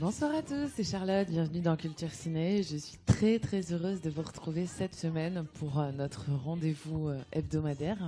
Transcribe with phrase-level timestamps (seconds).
[0.00, 2.62] Bonsoir à tous, c'est Charlotte, bienvenue dans Culture Ciné.
[2.62, 7.18] Je suis très très heureuse de vous retrouver cette semaine pour euh, notre rendez-vous euh,
[7.32, 7.98] hebdomadaire.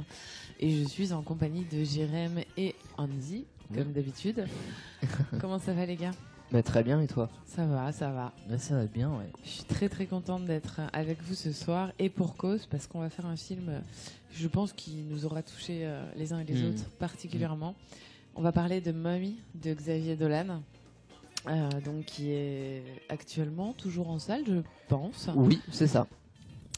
[0.58, 4.46] Et je suis en compagnie de Jérém et Andy, comme d'habitude.
[5.40, 6.12] Comment ça va les gars?
[6.50, 7.28] Bah, Très bien et toi?
[7.44, 8.32] Ça va, ça va.
[8.48, 9.28] Bah, ça va bien, ouais.
[9.44, 13.00] Je suis très très contente d'être avec vous ce soir et pour cause parce qu'on
[13.00, 13.80] va faire un film, euh,
[14.32, 15.86] je pense, qui nous aura touché
[16.16, 16.68] les uns et les Mm.
[16.70, 17.74] autres particulièrement.
[18.34, 20.62] On va parler de Mommy de Xavier Dolan.
[21.48, 25.28] Euh, donc qui est actuellement toujours en salle, je pense.
[25.34, 26.06] Oui, c'est ça.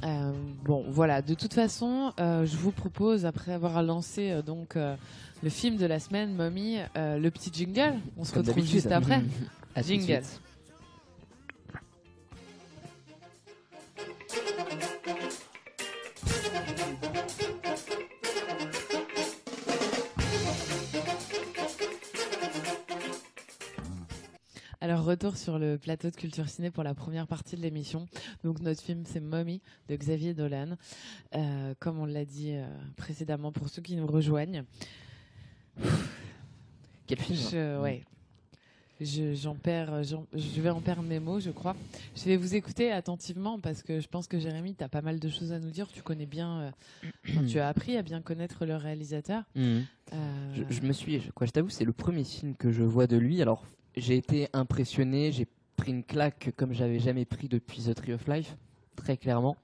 [0.05, 0.33] Euh,
[0.65, 1.23] bon, voilà.
[1.23, 6.01] De toute façon, euh, je vous propose, après avoir lancé donc le film de la
[6.01, 7.95] semaine, Mommy, le petit jingle.
[8.17, 9.23] On se Comme retrouve juste après.
[9.77, 10.23] À Jingle.
[24.85, 28.07] Alors, retour sur le plateau de Culture Ciné pour la première partie de l'émission.
[28.45, 30.77] Donc, notre film, c'est Mommy de Xavier Dolan.
[31.35, 32.67] Euh, comme on l'a dit euh,
[32.99, 34.63] précédemment, pour ceux qui nous rejoignent.
[37.07, 38.05] Quel film hein Je, ouais.
[39.01, 41.75] Je, j'en perds, j'en- je vais en perdre mes mots, je crois.
[42.15, 45.19] Je vais vous écouter attentivement parce que je pense que Jérémy, tu as pas mal
[45.19, 45.89] de choses à nous dire.
[45.89, 46.61] Tu connais bien,
[47.25, 49.45] euh, tu as appris à bien connaître le réalisateur.
[50.13, 52.83] Euh, je, je me suis, je, quoi, je t'avoue, c'est le premier film que je
[52.83, 53.41] vois de lui.
[53.41, 53.65] Alors,
[53.97, 58.27] j'ai été impressionné, j'ai pris une claque comme j'avais jamais pris depuis The Tree of
[58.29, 58.57] Life,
[58.97, 59.57] très clairement.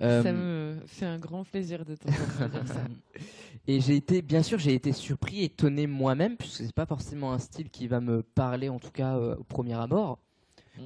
[0.00, 2.84] Euh, Ça me fait un grand plaisir de t'entendre dire ça.
[3.68, 7.38] Et j'ai été, bien sûr, j'ai été surpris, étonné moi-même, puisque c'est pas forcément un
[7.38, 10.18] style qui va me parler, en tout cas euh, au premier abord.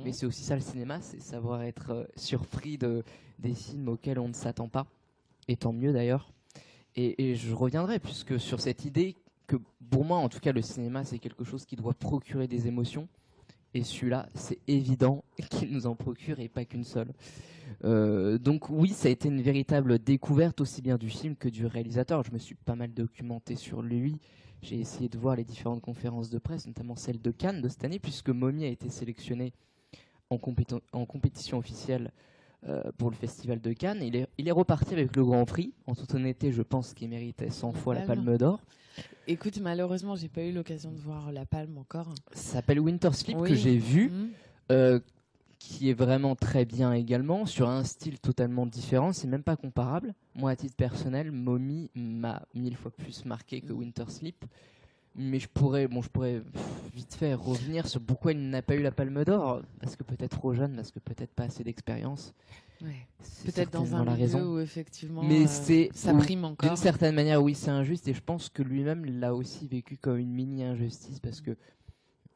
[0.05, 3.05] Mais c'est aussi ça le cinéma, c'est savoir être euh, surpris de
[3.39, 4.87] des films auxquels on ne s'attend pas.
[5.49, 6.33] Et tant mieux d'ailleurs.
[6.97, 9.15] Et, et je reviendrai puisque sur cette idée
[9.47, 9.57] que
[9.91, 13.09] pour moi, en tout cas, le cinéma c'est quelque chose qui doit procurer des émotions.
[13.75, 17.13] Et celui-là, c'est évident qu'il nous en procure et pas qu'une seule.
[17.85, 21.67] Euh, donc oui, ça a été une véritable découverte aussi bien du film que du
[21.67, 22.23] réalisateur.
[22.23, 24.19] Je me suis pas mal documenté sur lui.
[24.63, 27.85] J'ai essayé de voir les différentes conférences de presse, notamment celle de Cannes de cette
[27.85, 29.53] année, puisque Mommy a été sélectionné
[30.31, 32.11] en, compétition officielle
[32.67, 34.03] euh, pour le festival de Cannes.
[34.03, 35.73] Il est, il est reparti avec le Grand Prix.
[35.87, 38.03] En toute honnêteté, je pense qu'il méritait 100 fois la.
[38.03, 38.61] Palme d'Or.
[39.27, 42.15] Écoute, malheureusement, j'ai pas eu l'occasion de voir La Palme encore.
[42.33, 43.49] Ça s'appelle Winter Sleep Oui.
[43.51, 44.11] que j'ai vu.
[44.11, 44.29] Mhm.
[44.73, 45.01] euh,
[45.59, 50.15] qui est vraiment très bien également, sur un style totalement différent, c'est même pas comparable.
[50.37, 54.45] Moi, à titre personnel, Mommy m'a mille fois plus marqué que Winter Sleep.
[55.17, 56.43] Mais je pourrais, bon, je pourrais
[56.95, 59.63] vite fait revenir sur pourquoi il n'a pas eu la Palme d'Or.
[59.81, 62.33] Parce que peut-être trop jeune, parce que peut-être pas assez d'expérience.
[62.83, 63.07] Ouais.
[63.45, 64.55] Peut-être dans un la milieu raison.
[64.55, 66.69] où effectivement Mais euh, c'est- ça prime encore.
[66.69, 70.19] D'une certaine manière, oui, c'est injuste, et je pense que lui-même l'a aussi vécu comme
[70.19, 71.57] une mini injustice parce que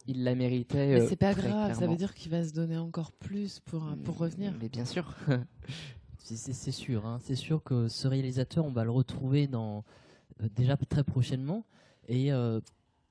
[0.06, 0.86] il la méritait.
[0.88, 3.84] Mais euh, c'est pas grave, ça veut dire qu'il va se donner encore plus pour,
[3.86, 4.54] euh, pour revenir.
[4.60, 5.14] Mais bien sûr.
[6.22, 7.18] C'est- sûr, hein.
[7.22, 9.84] c'est sûr que ce réalisateur, on va le retrouver dans
[10.42, 11.64] euh, déjà très prochainement
[12.08, 12.60] et euh,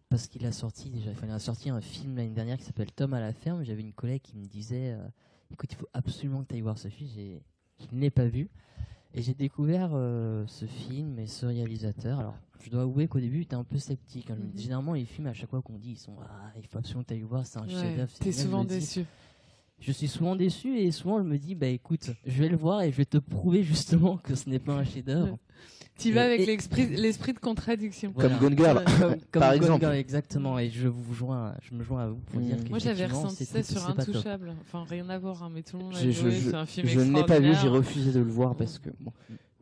[0.07, 2.91] parce qu'il a sorti déjà, enfin, il a sorti un film l'année dernière qui s'appelle
[2.93, 3.63] Tom à la ferme.
[3.63, 5.05] J'avais une collègue qui me disait, euh,
[5.51, 7.09] écoute, il faut absolument que tu ailles voir ce film.
[7.13, 7.41] J'ai-
[7.79, 8.49] Je ne l'ai pas vu
[9.13, 12.19] et j'ai découvert euh, ce film et ce réalisateur.
[12.19, 14.29] Alors, je dois avouer qu'au début, j'étais un peu sceptique.
[14.31, 14.35] hein.
[14.35, 14.57] Mhm.
[14.59, 17.07] Généralement, les films, à chaque fois qu'on dit, ils sont, ah, il faut absolument que
[17.07, 18.11] tu ailles voir, c'est un Ouais, chef-d'œuvre.
[18.19, 19.05] T'es souvent déçu.
[19.81, 22.81] Je suis souvent déçu et souvent je me dis bah écoute, je vais le voir
[22.81, 25.37] et je vais te prouver justement que ce n'est pas un chef-d'œuvre.
[25.97, 28.13] Tu vas Et- avec l'esprit de contradiction.
[28.15, 28.29] Voilà.
[28.37, 29.79] Comme Gone Girl, Comme, comme par Gone exemple.
[29.81, 30.57] Girl, exactement.
[30.59, 32.43] Et je vous joins, je me joins à vous pour Mm.
[32.45, 34.53] dire Moi, que Moi j'avais ressenti ça sur Intouchable.
[34.61, 36.31] Enfin rien à voir, hein, mais tout le monde l'a Je, joué.
[36.31, 38.79] je- C'est un film je ne l'ai pas vu, j'ai refusé de le voir parce
[38.79, 38.89] que.
[38.99, 39.11] Bon,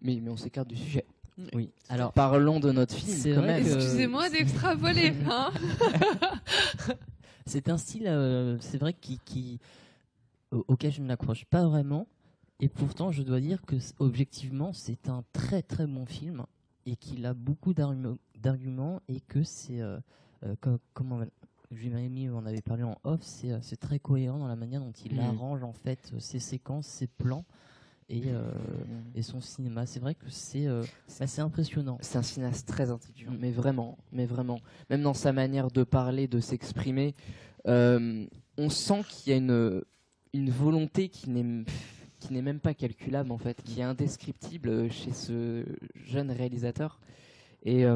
[0.02, 1.06] mais, mais on s'écarte du sujet.
[1.54, 1.70] Oui.
[1.90, 3.40] Alors Parlons de notre film.
[3.50, 5.14] Excusez-moi d'extrapoler.
[5.30, 5.52] Hein
[7.46, 9.60] c'est un style, euh, c'est vrai qui,
[10.52, 12.08] auquel je ne l'accroche pas vraiment.
[12.60, 16.46] Et pourtant, je dois dire que objectivement, c'est un très très bon film
[16.86, 20.00] et qu'il a beaucoup d'argume- d'arguments et que c'est euh,
[20.44, 21.20] euh, comme comment
[21.72, 24.94] Jérémy en avait parlé en off, c'est euh, c'est très cohérent dans la manière dont
[25.06, 25.20] il Mhm.
[25.20, 27.44] arrange en fait euh, ses séquences, ses plans
[28.10, 28.50] et, euh,
[29.16, 29.86] et son cinéma.
[29.86, 31.98] C'est vrai que c'est euh, c'est impressionnant.
[32.02, 34.60] C'est un cinéaste très intelligent, mais vraiment, mais vraiment.
[34.90, 37.14] Même dans sa manière de parler, de s'exprimer,
[37.68, 38.26] euh,
[38.58, 39.84] on sent qu'il y a une,
[40.38, 41.66] une volonté qui n'est
[42.20, 45.64] qui n'est même pas calculable en fait, qui est indescriptible chez ce
[45.94, 47.00] jeune réalisateur.
[47.64, 47.96] Et euh,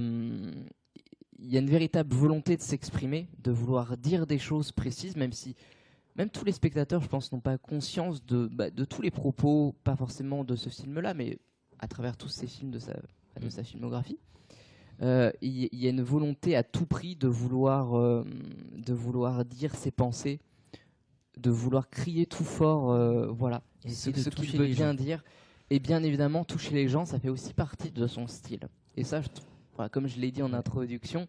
[1.40, 5.34] il y a une véritable volonté de s'exprimer, de vouloir dire des choses précises, même
[5.34, 5.56] si
[6.16, 9.74] même tous les spectateurs, je pense, n'ont pas conscience de, bah, de tous les propos,
[9.84, 11.40] pas forcément de ce film-là, mais
[11.80, 12.94] à travers tous ces films de sa,
[13.40, 14.20] de sa filmographie.
[15.02, 18.24] Euh, Il y, a une volonté à tout prix de vouloir, euh,
[18.76, 20.40] de vouloir dire ses pensées
[21.38, 24.94] de vouloir crier tout fort, euh, voilà, ce, Essayer de ce qu'il veut bien gens.
[24.94, 25.24] dire.
[25.70, 28.68] Et bien évidemment, toucher les gens, ça fait aussi partie de son style.
[28.98, 31.28] Et ça, je trouve- voilà, comme je l'ai dit en introduction,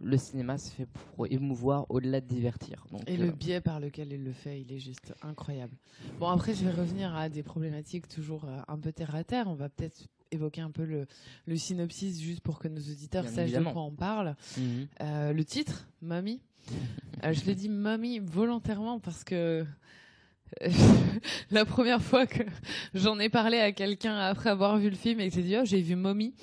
[0.00, 2.84] le cinéma se fait pour émouvoir au-delà de divertir.
[2.90, 5.72] Donc, Et euh, le biais par lequel il le fait, il est juste incroyable.
[6.18, 9.46] Bon, après, je vais revenir à des problématiques toujours euh, un peu terre à terre.
[9.48, 11.06] On va peut-être évoquer un peu le,
[11.46, 13.70] le synopsis juste pour que nos auditeurs Bien sachent évidemment.
[13.70, 14.36] de quoi on parle.
[14.56, 14.86] mhm.
[15.00, 16.40] Euh, le titre, Mommy.
[17.24, 19.64] Euh, je l'ai dit Mommy volontairement parce que
[21.50, 22.42] la première fois que
[22.94, 25.64] j'en ai parlé à quelqu'un après avoir vu le film et que j'ai dit oh
[25.64, 26.34] j'ai vu Mommy,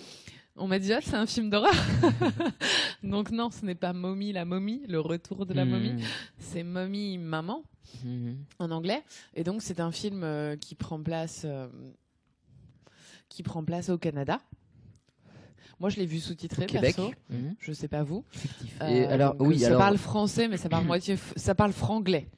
[0.58, 1.74] on m'a dit ah c'est un film d'horreur.
[3.04, 6.02] Donc non, ce n'est pas Mommy la momie, le retour de la momie, Mhm.
[6.40, 7.64] c'est Mommy maman
[8.04, 8.38] Mhm.
[8.60, 9.04] en anglais.
[9.36, 11.68] Et donc c'est un film euh, qui prend place euh,
[13.30, 14.40] qui prend place au Canada.
[15.80, 16.96] Moi je l'ai vu sous-titré Québec.
[16.96, 17.12] perso.
[17.30, 17.56] Mhm.
[17.60, 18.24] Je sais pas vous.
[18.88, 22.30] Et Euh, alors, oui, ça alors- parle français, mais ça parle moitié, ça parle franglais.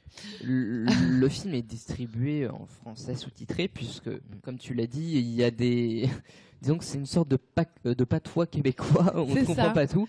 [0.44, 0.86] Le,
[1.19, 4.10] le film est distribué en français sous-titré puisque,
[4.42, 6.10] comme tu l'as dit, il y a des,
[6.63, 9.12] disons que c'est une sorte de, pac- euh, de patois québécois.
[9.16, 9.69] On ne comprend ça.
[9.69, 10.07] pas tout.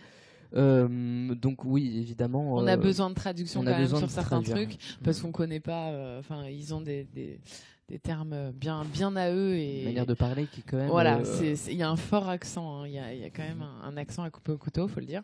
[0.54, 2.54] Euh, donc oui, évidemment.
[2.54, 5.60] On euh, a besoin de traduction on quand même sur certains trucs parce qu'on connaît
[5.60, 5.90] pas.
[5.90, 7.38] euh, Enfin, ils ont des, des,
[7.88, 10.90] des termes bien bien à eux et une manière de parler qui est quand même.
[10.90, 12.82] voilà, euh, il y a un fort accent.
[12.82, 12.86] hein.
[12.86, 14.88] Il y, a, il y a quand même un, un accent à couper au couteau,
[14.88, 15.22] faut le dire.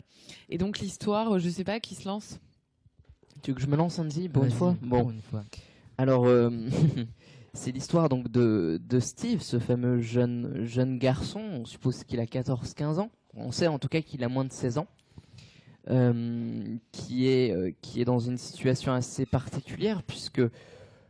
[0.48, 2.40] Et donc l'histoire, je sais pas qui se lance?
[3.42, 4.28] Tu veux que je me lance Andy?
[4.30, 4.76] Pour une fois?
[4.80, 5.44] Bon, une fois.
[5.98, 6.48] alors euh,
[7.52, 11.40] c'est l'histoire donc de, de Steve, ce fameux jeune jeune garçon.
[11.40, 13.10] On suppose qu'il a 14-15 ans.
[13.34, 14.86] On sait en tout cas qu'il a moins de 16 ans.
[15.90, 20.40] euh, qui est euh, qui est dans une situation assez particulière puisque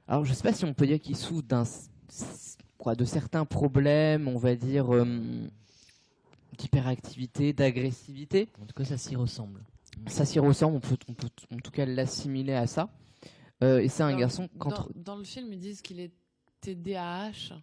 [0.08, 1.64] alors je sais pas si on peut dire qu'il souffre d'un
[2.78, 5.04] quoi de certains problèmes on va dire euh,
[6.58, 9.60] d'hyperactivité d'agressivité En tout cas, ça s'y ressemble.
[10.06, 12.88] ça s'y ressemble on peut on peut en tout cas l'assimiler à ça
[13.62, 14.48] Euh, et c'est un Alors, garçon
[14.96, 16.12] Dans, le film, ils disent qu'il est
[16.60, 17.54] TDAH.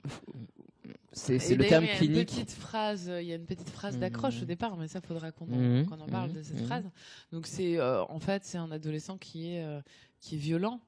[1.11, 3.69] c'est le terme il y a clinique Une petite phrase, il y a une petite
[3.69, 4.43] phrase d'accroche Mhm.
[4.43, 6.65] au départ, mais ça faudra qu'on en, Mhm, qu'on en parle de cette mhm.
[6.65, 6.85] phrase.
[7.33, 9.81] Donc c'est, euh, en fait, c'est un adolescent qui est euh,
[10.21, 10.79] qui est violent,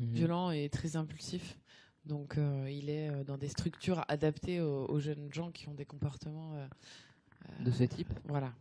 [0.00, 0.12] Mhm.
[0.12, 1.58] violent et très impulsif.
[2.06, 5.74] Donc euh, il est euh, dans des structures adaptées aux, aux jeunes gens qui ont
[5.74, 6.54] des comportements.
[6.56, 6.66] euh,
[7.64, 8.52] de ce type voilà.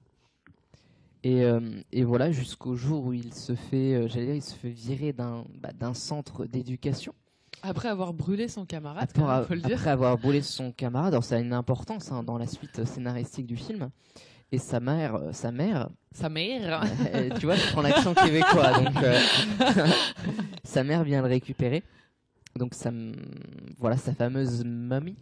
[1.24, 1.44] Et,
[1.92, 5.44] et voilà, jusqu'au jour où il se fait, j'allais dire, il se fait virer d'un
[5.62, 7.14] bah, centre d'éducation.
[7.64, 9.78] Après avoir brûlé son camarade, Après, même, faut le dire.
[9.78, 13.48] après avoir brûlé son camarade, alors ça a une importance hein, dans la suite scénaristique
[13.48, 13.90] du film.
[14.54, 16.84] Et sa mère, sa mère, Sa mère.
[17.14, 19.20] euh, tu vois, je prends l'accent québécois, donc euh,
[20.78, 21.82] sa mère vient le récupérer.
[22.56, 22.92] Donc sa,
[23.80, 25.16] voilà sa fameuse mamie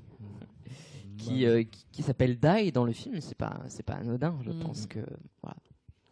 [1.17, 3.21] qui, euh, qui, qui s'appelle Dai dans le film.
[3.21, 4.59] C'est pas c'est pas anodin, je Mhm.
[4.59, 4.99] pense que
[5.41, 5.55] voilà.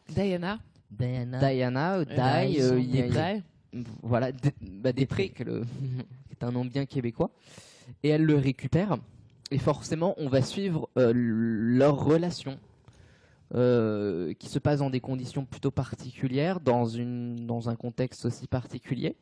[0.08, 0.60] Diana.
[0.90, 1.40] Diana.
[1.40, 3.44] Diana, Euh, Dai, euh, sont il y a- des vrais.
[4.02, 5.64] voilà, D- bah, que le-
[6.30, 7.32] qui est un nom bien québécois,
[8.02, 8.96] et elle le récupère.
[9.52, 12.58] Et forcément, on va suivre euh, leur relation,
[13.56, 18.48] euh, qui se passe dans des conditions plutôt particulières, dans, une, dans un contexte aussi
[18.48, 19.16] particulier.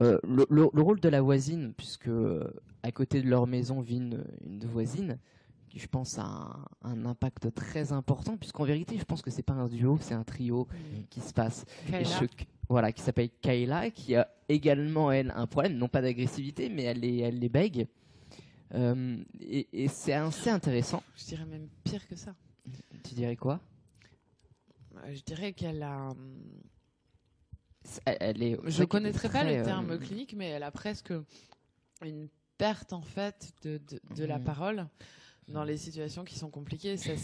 [0.00, 2.44] Euh, le, le- le rôle de la voisine, puisque euh,
[2.82, 5.18] à côté de leur maison vit une, une voisine,
[5.68, 9.42] qui je pense a un, un impact très important, puisqu'en vérité, je pense que c'est
[9.42, 10.66] pas un duo, c'est un trio
[11.10, 11.64] qui se passe.
[11.88, 12.20] Et Kayla.
[12.20, 16.84] je- voilà, qui s'appelle Kayla, qui a également, elle, un problème, non pas d'agressivité, mais
[16.84, 17.86] elle les, elle les bègue.
[18.74, 21.02] Euh, et et c'est assez intéressant.
[21.16, 22.34] Je dirais même pire que ça.
[23.02, 23.60] Tu dirais quoi?
[24.96, 26.10] Euh, Je dirais qu'elle a.
[28.04, 31.12] elle, est, Je vrai connaîtrais pas le très, terme euh, clinique, mais elle a presque
[32.04, 34.44] une perte en fait de, de, de la Mhm.
[34.44, 34.86] parole
[35.48, 36.96] dans les situations qui sont compliquées.
[36.96, 37.16] C'est-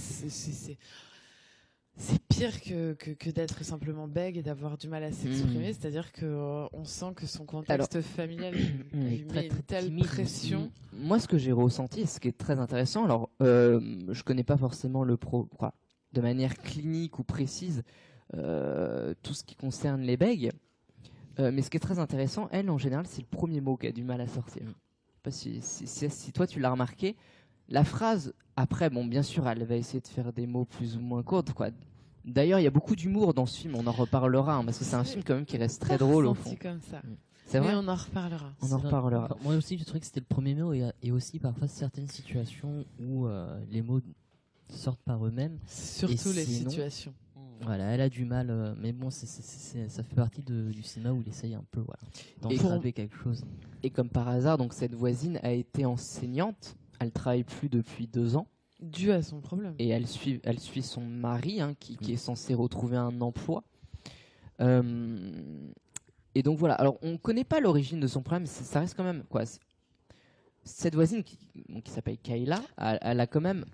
[2.28, 5.68] pire que, que, que d'être simplement bègue et d'avoir du mal à s'exprimer.
[5.68, 5.74] Mhm.
[5.74, 10.72] C'est-à-dire que euh, on sent que son contexte familial lui, met une telle timide pression.
[10.92, 14.56] Moi, ce que j'ai ressenti, ce qui est très intéressant, alors, euh, je connais pas
[14.56, 15.74] forcément le pro, quoi,
[16.12, 17.82] de manière clinique ou précise, euh,
[18.32, 20.52] tout ce qui concerne les bègues,
[21.38, 23.86] euh, mais ce qui est très intéressant, elle, en général, c'est le premier mot qui
[23.86, 24.62] a du mal à sortir.
[24.64, 27.16] Je sais pas si, si, si- si toi tu l'as remarqué,
[27.68, 31.00] la phrase, après, bon, bien sûr, elle va essayer de faire des mots plus ou
[31.00, 31.70] moins courts, quoi.
[32.24, 34.84] D'ailleurs, il y a beaucoup d'humour dans ce film, on en reparlera, hein, parce que
[34.84, 36.56] c'est un C'est film quand même qui reste très drôle au fond.
[36.60, 37.02] comme ça.
[37.46, 38.52] C'est Mais vrai on en reparlera.
[38.62, 39.24] On en C'est- reparlera.
[39.24, 42.08] enfin, moi aussi, je trouvais que c'était le premier mot et, et aussi parfois certaines
[42.08, 44.00] situations où euh, les mots
[44.70, 45.58] sortent par eux-mêmes.
[45.66, 47.12] Surtout les situations.
[47.62, 50.70] Voilà, elle a du mal, euh, mais bon, c'est- c'est- c'est- ça fait partie de-
[50.70, 52.00] du cinéma où il essaye un peu voilà,
[52.50, 53.42] Et d'entraver quelque chose.
[53.82, 56.76] Et comme par hasard, donc cette voisine a été enseignante.
[57.00, 58.46] Elle travaille plus depuis deux ans
[58.80, 59.74] Dû à son problème.
[59.78, 63.62] et elle suit, elle suit son mari hein, qui, qui est censé retrouver un emploi.
[64.60, 65.70] Euh,
[66.36, 66.74] Et donc voilà.
[66.74, 69.44] Alors on connaît pas l'origine de son problème, ça reste quand même quoi.
[70.64, 71.38] Cette voisine qui,
[71.84, 73.64] qui s'appelle Kayla, elle, a quand même.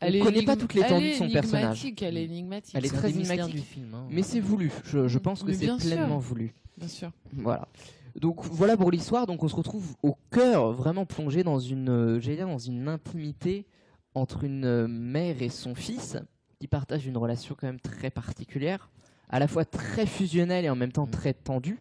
[0.00, 1.84] Elle ne connaît pas toute l'étendue de son personnage.
[2.02, 2.74] Elle est énigmatique.
[2.76, 3.54] Elle est très énigmatique.
[3.54, 4.06] Du film, hein.
[4.10, 4.70] Mais c'est voulu.
[4.84, 6.54] Je, je pense que c'est pleinement voulu.
[6.76, 7.10] Bien sûr.
[7.32, 7.68] Voilà.
[8.16, 9.26] Donc voilà pour l'histoire.
[9.26, 12.88] Donc on se retrouve au cœur, vraiment plongé dans une, euh, j'allais dire, dans une
[12.88, 13.66] intimité
[14.14, 16.16] entre une euh, mère et son fils,
[16.58, 18.90] qui partagent une relation quand même très particulière,
[19.28, 21.10] à la fois très fusionnelle et en même temps mm.
[21.10, 21.78] très tendue,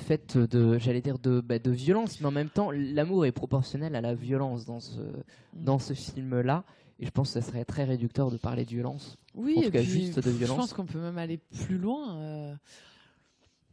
[0.00, 3.94] faite de, j'allais dire, de, bah, de violence, mais en même temps l'amour est proportionnel
[3.94, 5.64] à la violence dans ce, mm.
[5.64, 6.64] dans ce film-là.
[6.98, 9.16] Et je pense que ça serait très réducteur de parler de violence.
[9.34, 10.56] Oui, en tout cas, juste de violence.
[10.56, 12.16] Je pense qu'on peut même aller plus loin.
[12.16, 12.54] Euh,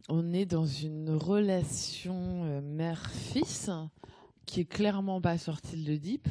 [0.08, 3.70] on est dans une relation euh, mère-fils
[4.46, 6.30] qui est clairement pas sortie de l'Oedipe.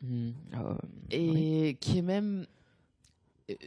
[0.00, 0.30] Hmm.
[0.52, 0.78] Ah,
[1.10, 2.46] et qui est même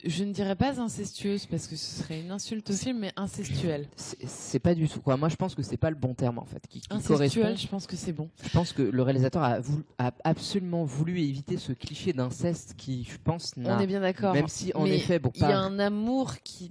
[0.05, 3.87] je ne dirais pas incestueuse parce que ce serait une insulte au film, mais incestuelle.
[3.95, 5.17] C'est pas du tout quoi.
[5.17, 6.65] Moi, je pense que c'est pas le bon terme en fait.
[6.67, 8.29] Qui, incestuelle, je pense que c'est bon.
[8.43, 9.59] Je pense que le réalisateur a,
[9.97, 14.33] a absolument voulu éviter ce cliché d'inceste qui, je pense, On est bien d'accord.
[14.33, 16.69] Même si en effet, il y a un amour qui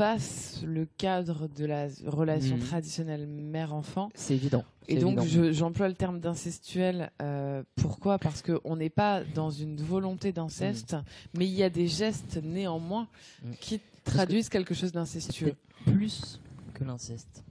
[0.00, 2.62] dépasse passe le cadre de la relation mhm.
[2.62, 4.10] traditionnelle mère-enfant.
[4.14, 4.64] C'est évident.
[4.88, 5.20] Et donc,
[5.52, 7.10] j'emploie le terme d'incestuel.
[7.22, 8.18] Euh, pourquoi?
[8.18, 11.02] Parce qu'on n'est pas dans une volonté d'inceste, mhm.
[11.38, 13.08] mais il y a des gestes néanmoins
[13.42, 13.54] mhm.
[13.60, 15.54] qui traduisent quelque chose d'incestueux.
[15.84, 16.40] Plus
[16.74, 17.44] que l'inceste.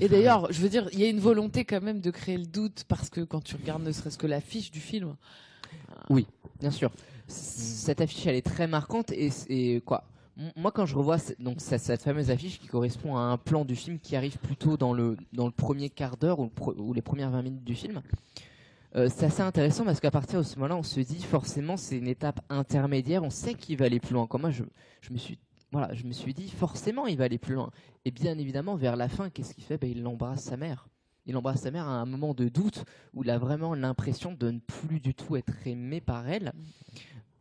[0.00, 2.46] Et d'ailleurs, je veux dire, il y a une volonté quand même de créer le
[2.46, 5.16] doute parce que quand tu regardes ne serait-ce que l'affiche du film.
[6.10, 6.26] Oui,
[6.60, 6.92] bien sûr.
[7.26, 10.04] Cette affiche, elle est très marquante et, et quoi?
[10.56, 13.98] Moi, quand je revois donc cette, fameuse affiche qui correspond à un plan du film
[13.98, 17.64] qui arrive plutôt dans le, dans le premier quart d'heure ou, les premières 20 minutes
[17.64, 18.02] du film,
[18.94, 21.98] euh, c'est assez intéressant parce qu'à partir de ce moment-là, on se dit forcément c'est
[21.98, 24.26] une étape intermédiaire, on sait qu'il va aller plus loin.
[24.26, 24.62] Comme moi, je,
[25.00, 25.38] je, me suis,
[25.72, 27.70] voilà, je me suis dit forcément il va aller plus loin.
[28.04, 29.76] Et bien évidemment, vers la fin, qu'est-ce qu'il fait?
[29.76, 30.88] Ben, Il embrasse sa mère.
[31.26, 34.50] Il embrasse sa mère à un moment de doute où il a vraiment l'impression de
[34.50, 36.52] ne plus du tout être aimé par elle.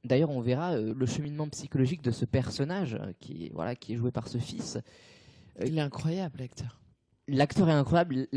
[0.07, 3.97] D'ailleurs, on verra euh, le cheminement psychologique de ce personnage euh, qui, voilà, qui est
[3.97, 4.77] joué par ce fils.
[5.59, 6.79] Euh, il est incroyable, l'acteur.
[7.27, 8.27] L'acteur est incroyable.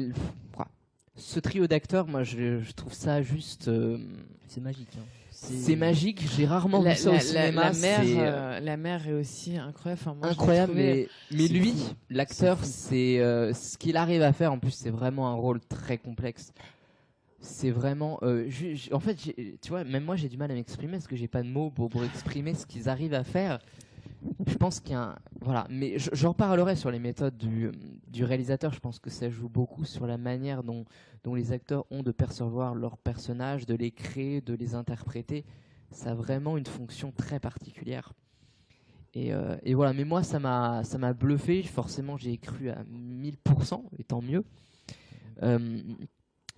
[1.14, 3.70] Ce trio d'acteurs, moi, je, trouve ça juste.
[4.48, 4.88] c'est magique.
[4.98, 5.04] Hein.
[5.30, 6.28] C'est magique.
[6.36, 7.70] J'ai rarement vu ça au cinéma.
[7.70, 10.02] La mère, la mère est aussi incroyable.
[10.22, 11.74] incroyable, mais, mais lui,
[12.08, 14.52] l'acteur, c'est ce qu'il arrive à faire.
[14.52, 16.52] En plus, c'est vraiment un rôle très complexe
[17.40, 18.48] c'est vraiment euh,
[18.92, 21.42] en fait tu vois même moi j'ai du mal à m'exprimer parce que j'ai pas
[21.42, 23.58] de mots pour, exprimer ce qu'ils arrivent à faire.
[24.46, 27.70] Je pense qu'il y a un, voilà mais j'en reparlerai sur les méthodes du,
[28.08, 28.72] du, réalisateur.
[28.72, 30.84] Je pense que ça joue beaucoup sur la manière dont,
[31.24, 35.46] dont les acteurs ont de percevoir leurs personnages de les créer de les interpréter.
[35.90, 38.12] Ça a vraiment une fonction très particulière.
[39.14, 41.62] Et, euh, et voilà mais moi ça m'a ça m'a bluffé.
[41.62, 44.44] Forcément j'ai cru à 1000% et tant mieux.
[45.42, 45.80] Euh,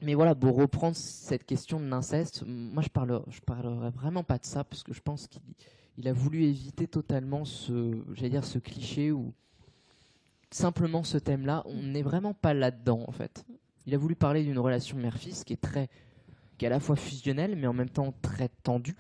[0.03, 4.37] mais voilà, pour reprendre cette question de l'inceste, moi je parle, je parlerai vraiment pas
[4.37, 8.59] de ça parce que je pense qu'il a voulu éviter totalement ce, j'allais dire ce
[8.59, 9.33] cliché ou
[10.51, 11.63] simplement ce thème-là.
[11.67, 13.45] On n'est vraiment pas là-dedans en fait.
[13.87, 15.89] Il a voulu parler d'une relation mère-fils qui est très,
[16.59, 18.97] qui est à la fois fusionnelle mais en même temps très tendue.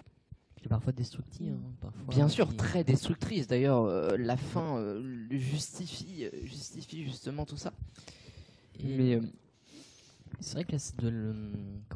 [0.56, 1.56] Qui est parfois destructive.
[1.85, 3.49] Hein, Bien sûr, très destructrice.
[3.49, 7.73] D'ailleurs, euh, la fin euh, justifie, euh, justifie justement tout ça.
[8.85, 9.21] mais
[10.41, 11.53] c'est vrai que c'est de,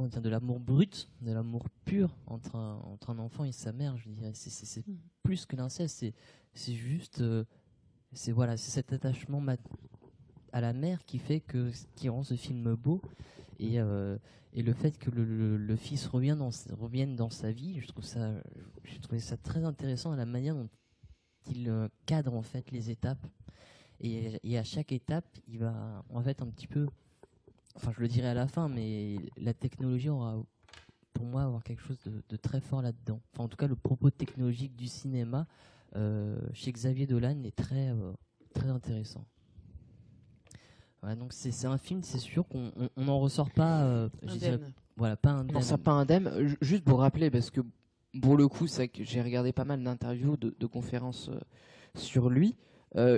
[0.08, 3.96] dire, de l'amour brut, de l'amour pur entre un, entre un enfant et sa mère,
[3.96, 4.32] je dirais.
[4.34, 4.96] C'est, mm.
[5.22, 6.14] plus que l'inceste, c'est,
[6.54, 7.44] c'est juste, euh,
[8.12, 9.42] c'est voilà, c'est cet attachement
[10.52, 13.00] à la mère qui fait que, qui rend ce film beau.
[13.58, 14.18] Et, euh,
[14.52, 18.04] et le fait que le, le, fils revienne dans, revienne dans sa vie, je trouve
[18.04, 18.32] ça,
[18.84, 20.68] j'ai trouvé ça très intéressant à la manière dont
[21.50, 23.26] il euh, cadre en fait les étapes.
[24.00, 26.86] Et, et à chaque étape, il va en fait un petit peu
[27.76, 30.42] enfin je le dirai à la fin, mais la technologie aura
[31.16, 33.20] pour moi avoir quelque chose de, très fort là-dedans.
[33.32, 35.46] Enfin, en tout cas, le propos technologique du cinéma
[35.94, 38.12] euh, chez Xavier Dolan est très euh,
[38.52, 39.24] très intéressant.
[41.00, 43.84] Voilà, donc c'est un film, c'est sûr qu'on n'en ressort pas.
[43.84, 44.08] Euh,
[44.96, 45.62] voilà, pas indemne.
[45.70, 46.56] Non, pas indemne.
[46.60, 47.60] Juste pour rappeler, parce que
[48.20, 51.30] pour le coup, c'est que j'ai regardé pas mal d'interviews, de, de, conférences
[51.94, 52.56] sur lui.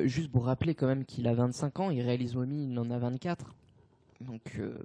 [0.05, 2.99] juste pour rappeler quand même qu'il a 25 ans, il réalise Mommy, il en a
[2.99, 3.55] 24.
[4.21, 4.77] Donc, euh,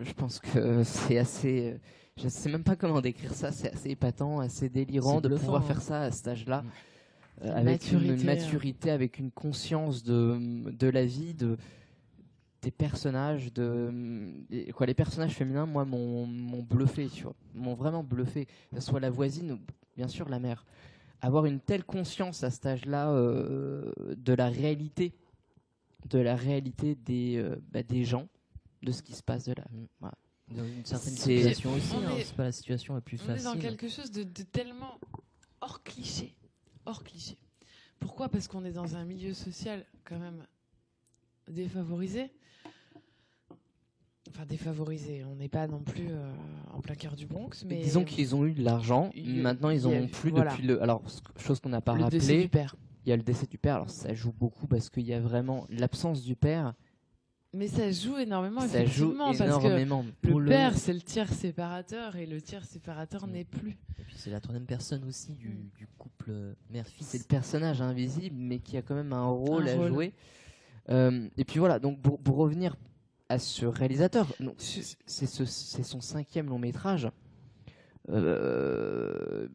[0.00, 1.72] je pense que c'est assez.
[1.72, 1.78] Euh,
[2.16, 3.52] je sais même pas comment décrire ça.
[3.52, 5.80] C'est assez épatant, assez délirant de pouvoir faire hein.
[5.80, 6.66] ça à cet âge-là, mm.
[7.44, 11.56] euh, avec une maturité, avec une conscience de, de la vie, de
[12.60, 13.92] des personnages, de
[14.72, 18.46] quoi les personnages féminins, moi, m'ont bluffé, tu vois, m'ont vraiment bluffé.
[18.72, 19.58] Que ce soit la voisine ou
[19.96, 20.64] bien sûr la mère.
[21.20, 25.12] Avoir une telle conscience à cet âge-là de la réalité
[26.08, 28.28] de la réalité des, euh, bah, des gens,
[28.82, 29.64] de ce qui se passe de là.
[29.70, 30.08] Mm.
[30.56, 33.24] Dans une certaine situation aussi, On hein, est- c'est pas la situation la plus On
[33.24, 33.44] est facile.
[33.44, 34.98] dans quelque chose de, de tellement
[35.60, 36.34] hors cliché.
[36.84, 37.38] Hors cliché.
[38.00, 38.28] Pourquoi?
[38.28, 40.44] Parce qu'on est dans un milieu social quand même
[41.48, 42.30] défavorisé.
[44.28, 45.24] Enfin, défavorisé.
[45.24, 46.32] On n'est pas non plus euh,
[46.72, 49.90] en plein cœur du Bronx, mais Disons qu'ils ont eu de l'argent, maintenant ils en
[49.90, 50.52] ont plus voilà.
[50.52, 50.82] depuis le.
[50.82, 51.02] Alors,
[51.36, 52.74] chose qu'on n'a pas le décès du père.
[53.04, 55.20] il y a le décès du père, alors ça joue beaucoup parce qu'il y a
[55.20, 56.74] vraiment l'absence du père,
[57.54, 60.04] Mais ça joue énormément, ça joue effectivement, parce que énormément.
[60.22, 63.78] Pour le le- père, c'est le tiers séparateur, et le tiers séparateur n'est plus.
[63.98, 65.68] Et puis c'est la troisième personne aussi du, Mm.
[65.76, 67.06] du couple euh, mère-fils.
[67.06, 69.88] C'est le personnage invisible, mais qui a quand même un rôle Un à rôle.
[69.92, 70.12] jouer.
[70.88, 72.74] Euh, et puis voilà, donc pour, pour revenir
[73.28, 77.08] à ce réalisateur, c'est c'est ce- c'est son cinquième long métrage.
[78.08, 79.48] Euh,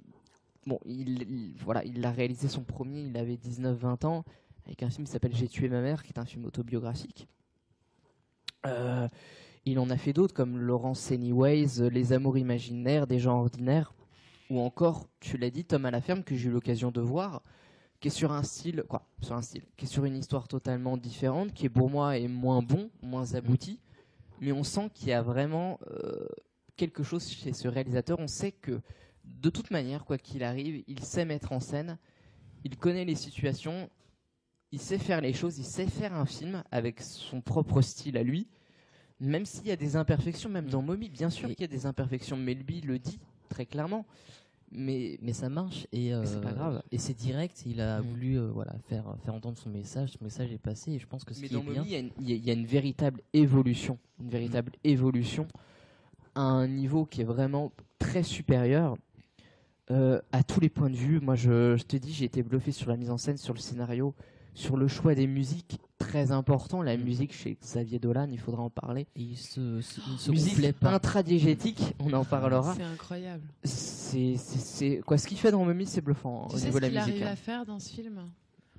[0.66, 4.24] bon, il, il- voilà, il a réalisé son premier, il avait 19-20 ans,
[4.66, 7.28] avec un film qui s'appelle J'ai tué ma mère, qui est un film autobiographique.
[8.66, 9.08] Euh,
[9.66, 13.94] il en a fait d'autres comme Laurence Anyways, Les amours imaginaires, Des gens ordinaires,
[14.50, 17.44] ou encore, tu l'as dit, Tom à la ferme, que j'ai eu l'occasion de voir,
[18.00, 20.98] qui est sur un style, quoi, sur un style, qui est sur une histoire totalement
[20.98, 23.80] différente, qui est pour moi est moins bon, moins abouti,
[24.40, 26.28] mais on sent qu'il y a vraiment euh,
[26.76, 28.20] quelque chose chez ce réalisateur.
[28.20, 28.80] On sait que
[29.26, 31.98] de toute manière, quoi qu'il arrive, il sait mettre en scène,
[32.64, 33.90] il connaît les situations,
[34.72, 38.24] il sait faire les choses, il sait faire un film avec son propre style à
[38.24, 38.48] lui,
[39.20, 41.86] même s'il y a des imperfections, même dans Mommy, bien sûr qu'il y a des
[41.86, 44.06] imperfections, mais lui le dit très clairement.
[44.70, 46.84] Mais Mais ça marche et euh, c'est pas grave.
[46.92, 47.64] Et c'est direct.
[47.66, 48.06] Il a Mm.
[48.06, 50.10] voulu euh, voilà faire faire entendre son message.
[50.12, 51.74] Son message est passé et je pense que ce Mais qui dans est bien.
[51.84, 54.30] Mommy, il y a une- il y, a- il y a une véritable évolution, une
[54.30, 55.48] véritable évolution
[56.36, 58.98] à un niveau qui est vraiment très supérieur
[59.90, 61.22] euh, à tous les points de vue.
[61.22, 63.60] Moi, je, je te dis, j'ai été bluffé sur la mise en scène, sur le
[63.60, 64.14] scénario,
[64.58, 66.82] sur le choix des musiques, très important.
[66.82, 67.04] La Mm.
[67.04, 69.06] musique chez Xavier Dolan, il faudra en parler.
[69.16, 70.94] Et il se, se- il se musique pas.
[70.96, 72.74] intradiégétique, on en parlera.
[72.74, 73.44] C'est incroyable.
[73.64, 76.82] C'est, quoi, ce qu'il fait dans Mommy, c'est bluffant hein, Tu au sais niveau ce
[76.84, 77.16] de qu'il la musique.
[77.22, 77.32] arrive hein.
[77.32, 78.32] à faire dans ce film?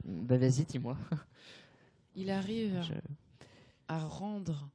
[0.05, 0.97] Bah vas-y, dis-moi.
[2.17, 2.95] Il arrive Je-
[3.87, 4.69] à rendre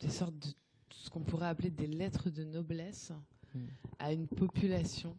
[0.00, 0.48] des sortes de
[0.90, 3.12] ce qu'on pourrait appeler des lettres de noblesse
[3.54, 3.58] Mm.
[3.98, 5.14] à une population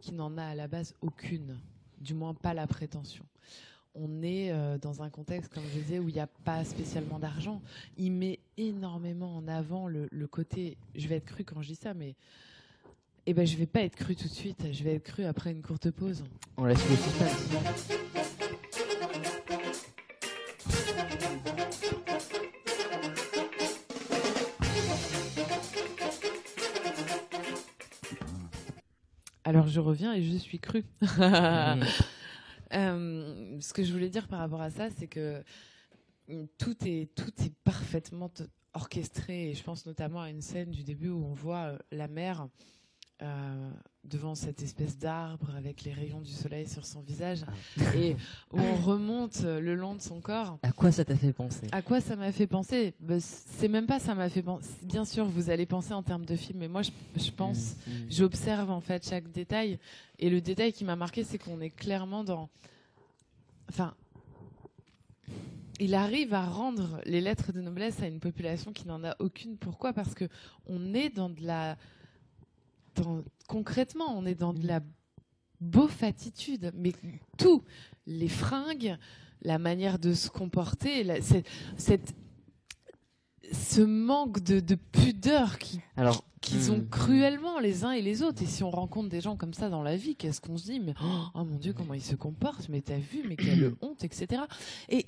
[0.00, 1.58] qui n'en a à la base aucune,
[2.04, 3.24] du moins pas la prétention.
[3.96, 7.18] On est euh, dans un contexte, comme je disais, où il n'y a pas spécialement
[7.18, 7.62] d'argent.
[7.96, 10.76] Il met énormément en avant le, le côté.
[10.94, 12.14] Je vais être cru quand je dis ça, mais
[13.26, 14.66] eh ben, je vais pas être cru tout de suite.
[14.72, 16.24] Je vais être cru après une courte pause.
[16.56, 18.03] On laisse le suspense.
[29.44, 30.84] Alors je reviens et je suis cru.
[31.18, 31.82] Mm.
[32.72, 35.44] Euh, ce que je voulais dire par rapport à ça, c'est que
[36.28, 38.32] mm, tout est, tout est parfaitement
[38.72, 39.50] orchestré.
[39.50, 42.48] Et je pense notamment à une scène du début où on voit euh, la mère
[43.22, 43.70] euh,
[44.02, 47.44] devant cette espèce d'arbre avec les rayons du soleil sur son visage
[47.94, 48.16] et
[48.52, 50.58] où on remonte le long de son corps.
[50.62, 51.68] À quoi ça t'a fait penser?
[51.72, 52.94] À quoi ça m'a fait penser?
[53.00, 54.68] Ben, C'est même pas ça m'a fait penser.
[54.82, 57.54] Bien sûr, vous allez penser en termes de film, mais moi je, je pense
[57.86, 58.06] Mm, mm.
[58.10, 59.78] j'observe en fait chaque détail.
[60.18, 62.48] Et le détail qui m'a marqué, c'est qu'on est clairement dans.
[63.68, 63.94] Enfin.
[65.80, 69.56] Il arrive à rendre les lettres de noblesse à une population qui n'en a aucune.
[69.56, 69.92] Pourquoi?
[69.92, 70.26] Parce que
[70.66, 71.76] on est dans de la.
[72.96, 74.80] Dans- Concrètement, on est dans de la
[75.60, 76.72] beaufatitude.
[76.74, 76.92] Mais
[77.38, 77.62] tout.
[78.06, 78.96] Les fringues,
[79.42, 81.20] la manière de se comporter, la-
[81.76, 82.14] cette,
[83.52, 86.88] ce manque de, de pudeur qui Alors, qu'ils ont Hmm.
[86.88, 88.42] cruellement les uns et les autres.
[88.42, 90.80] Et si on rencontre des gens comme ça dans la vie, qu'est-ce qu'on se dit?
[90.80, 90.94] Mais
[91.34, 92.68] oh mon Dieu, comment ils se comportent?
[92.68, 94.42] Mais t'as vu Mais quelle honte, etc.
[94.88, 95.06] Et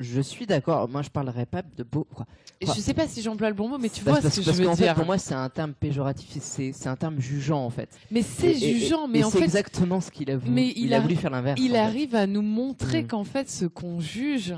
[0.00, 0.88] je, suis d'accord.
[0.88, 2.04] Moi, je parlerai pas de beau.
[2.14, 2.26] Quoi.
[2.62, 4.56] je sais pas si j'emploie le bon mot, mais tu vois parce, ce que parce
[4.58, 6.28] je veux fait, pour moi, c'est un terme péjoratif.
[6.40, 7.88] C'est, c'est un terme jugeant, en fait.
[8.10, 10.52] mais c'est et- jugeant, et mais en c'est fait, exactement ce qu'il a voulu.
[10.52, 11.60] mais il a a- voulu faire l'inverse.
[11.62, 11.78] il fait.
[11.78, 13.06] arrive à nous montrer Mm.
[13.08, 14.54] qu'en fait, ce qu'on juge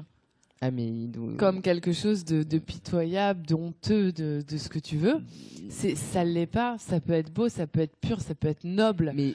[0.62, 4.68] Ah, mais il nous- comme quelque chose de, de pitoyable, de honteux, de, de ce
[4.70, 5.16] que tu veux,
[5.68, 6.77] c'est ça l'est pas.
[6.79, 9.12] Ça peut être beau, ça peut être pur, ça peut être noble.
[9.14, 9.35] Mais,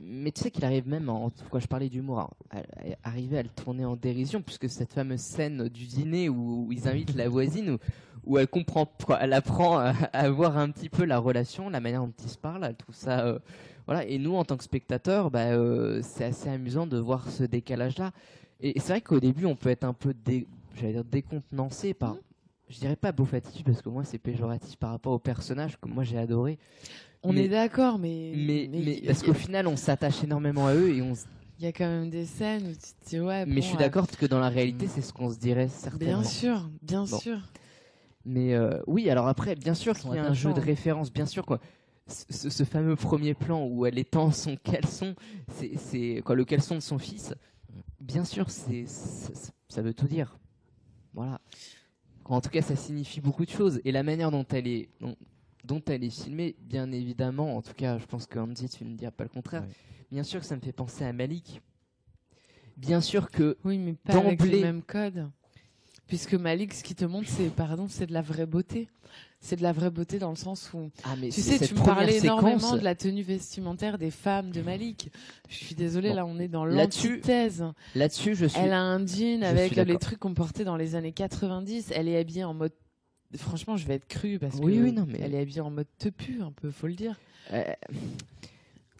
[0.00, 3.38] mais tu sais qu'il arrive même, en, quand je parlais d'humour, à, à- à arriver
[3.38, 7.14] à le tourner en dérision, puisque cette fameuse scène du dîner où, où ils invitent
[7.14, 7.78] la voisine, où,
[8.24, 8.86] où elle comprend,
[9.20, 12.38] elle apprend à, à voir un petit peu la relation, la manière dont ils se
[12.38, 13.24] parlent, elle trouve ça.
[13.26, 13.38] euh,
[13.86, 14.04] voilà.
[14.06, 18.10] Et nous, en tant que spectateurs, bah, euh, c'est assez amusant de voir ce décalage-là.
[18.60, 21.94] Et, et c'est vrai qu'au début, on peut être un peu, dé, j'allais dire, décontenancé
[21.94, 22.14] par.
[22.14, 22.20] Mhm.
[22.68, 26.02] Je dirais pas beaufatif parce que moi c'est péjoratif par rapport au personnage que moi
[26.02, 26.58] j'ai adoré.
[27.28, 30.90] On mais- est d'accord, mais Mais, mais parce qu'au final, on s'attache énormément à eux
[30.94, 31.26] et on, s-
[31.58, 33.44] Il y a quand même des scènes où tu te dis ouais.
[33.46, 36.20] Mais je suis d'accord que dans la réalité, c'est ce qu'on se dirait certainement.
[36.20, 37.38] Bien sûr, bien sûr.
[38.24, 41.26] Mais euh, oui, alors après, bien sûr qu'il y a un jeu de référence, bien
[41.26, 41.60] sûr quoi.
[42.08, 45.14] Ce, fameux premier plan où elle étend son caleçon,
[45.48, 47.34] c'est quoi le caleçon de son fils.
[48.00, 50.38] Bien sûr, c'est ça, veut tout dire.
[51.14, 51.40] Voilà.
[52.26, 55.16] En tout cas, ça signifie beaucoup de choses et la manière dont elle est dont,
[55.86, 57.56] elle est filmée, bien évidemment.
[57.56, 59.64] En tout cas, je pense que Andy, tu ne diras pas le contraire.
[60.10, 61.60] Bien sûr que ça me fait penser à Malik.
[62.76, 65.30] Bien sûr que oui, mais pas avec le même code.
[66.06, 68.88] Puisque Malik, ce qui te montre, c'est pardon, c'est de la vraie beauté.
[69.40, 71.84] C'est de la vraie beauté dans le sens où, ah, mais tu sais, tu me
[71.84, 75.10] parlais énormément de la tenue vestimentaire des femmes de Malik.
[75.48, 77.64] Je suis désolée, là, on est dans l'antithèse.
[77.94, 78.60] Là-dessus, je suis.
[78.60, 81.92] Elle a un jean avec les trucs qu'on portait dans les années 90.
[81.94, 82.72] Elle est habillée en mode.
[83.36, 85.18] Franchement, je vais être crue parce oui, que oui, non, mais...
[85.20, 87.18] elle est habillée en mode tepu, un peu, faut le dire.
[87.52, 87.62] Euh,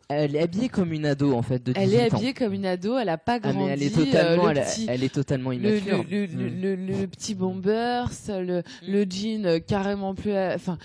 [0.08, 2.96] elle est habillée comme une ado en fait de Elle est habillée comme une ado,
[2.96, 3.58] elle a pas grandi.
[3.60, 6.04] Ah, mais elle est totalement, elle, est totalement immature.
[6.08, 10.78] Le, le, le, le petit bomber, le, le jean carrément plus, enfin,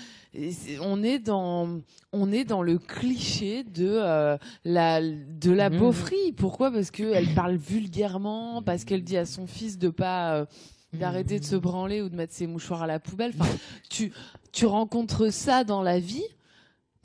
[0.81, 1.81] on est dans,
[2.13, 5.77] on est dans le cliché de euh, la, de la mmh.
[5.77, 6.31] beaufrie.
[6.35, 6.71] Pourquoi?
[6.71, 10.45] Parce que elle parle vulgairement, parce qu'elle dit à son fils de pas euh,
[10.93, 13.33] d'arrêter de se branler ou de mettre ses mouchoirs à la poubelle.
[13.39, 13.49] Enfin,
[13.89, 14.11] tu,
[14.51, 16.25] tu rencontres ça dans la vie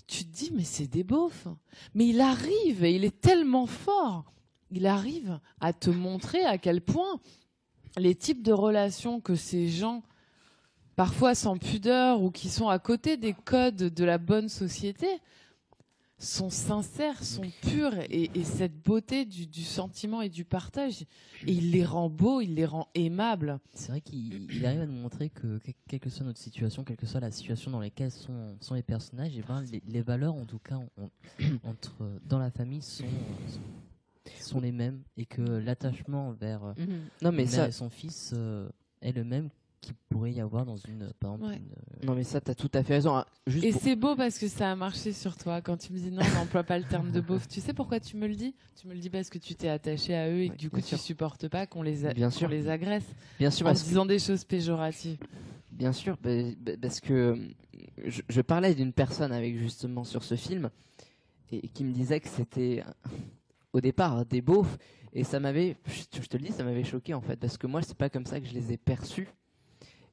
[0.06, 1.48] tu te dis, mais c'est des beaufs.
[1.94, 4.32] Mais il arrive, et il est tellement fort,
[4.70, 7.20] il arrive à te montrer à quel point
[7.96, 10.02] les types de relations que ces gens,
[10.96, 15.08] parfois sans pudeur ou qui sont à côté des codes de la bonne société,
[16.18, 21.04] sont sincères, sont purs, et, cette beauté du, sentiment et du partage,
[21.46, 23.58] il les rend beaux, il les rend aimables.
[23.74, 27.06] C'est vrai qu'il arrive à nous montrer que, quelle que soit notre situation, quelle que
[27.06, 30.58] soit la situation dans laquelle sont, sont les personnages, et ben les, valeurs, en tout
[30.58, 30.80] cas,
[31.64, 33.04] entre, dans la famille, sont,
[34.40, 36.74] sont, les mêmes, et que l'attachement vers
[37.20, 37.68] non, mais ça...
[37.68, 38.68] et son fils euh,
[39.02, 39.50] est le même
[39.86, 41.58] qu'il pourrait y avoir dans une, par exemple,
[42.04, 43.16] Non mais ça, t'as tout à fait raison.
[43.16, 43.24] Hein.
[43.62, 46.22] et c'est beau parce que ça a marché sur toi quand tu me dis non,
[46.34, 47.46] n'emploie pas le terme de beauf.
[47.48, 48.54] Tu sais pourquoi tu me le dis?
[48.80, 50.80] Tu me le dis parce que tu t'es attaché à eux et que du coup
[50.80, 52.48] tu supportes pas qu'on les, Bien sûr.
[52.48, 53.06] les agresse.
[53.38, 53.66] Bien sûr.
[53.66, 55.18] En disant des choses péjoratives.
[55.70, 57.38] Bien sûr, bah, bah, parce que
[58.04, 60.70] je, parlais d'une personne avec justement sur ce film
[61.52, 62.82] et, qui me disait que c'était
[63.72, 64.78] au départ des beaufs
[65.12, 67.82] et ça m'avait, je te le dis, ça m'avait choqué en fait parce que moi
[67.82, 69.28] c'est pas comme ça que je les ai perçus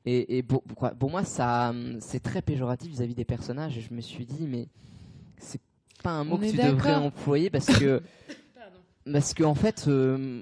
[0.06, 0.64] et, pour,
[1.10, 3.78] moi, ça, c'est très péjoratif vis-à-vis des personnages.
[3.78, 4.68] Et je me suis dit, mais
[5.38, 5.62] c'est
[6.02, 8.02] pas un mot que tu devrais employer parce que,
[9.12, 10.42] parce que en fait, euh,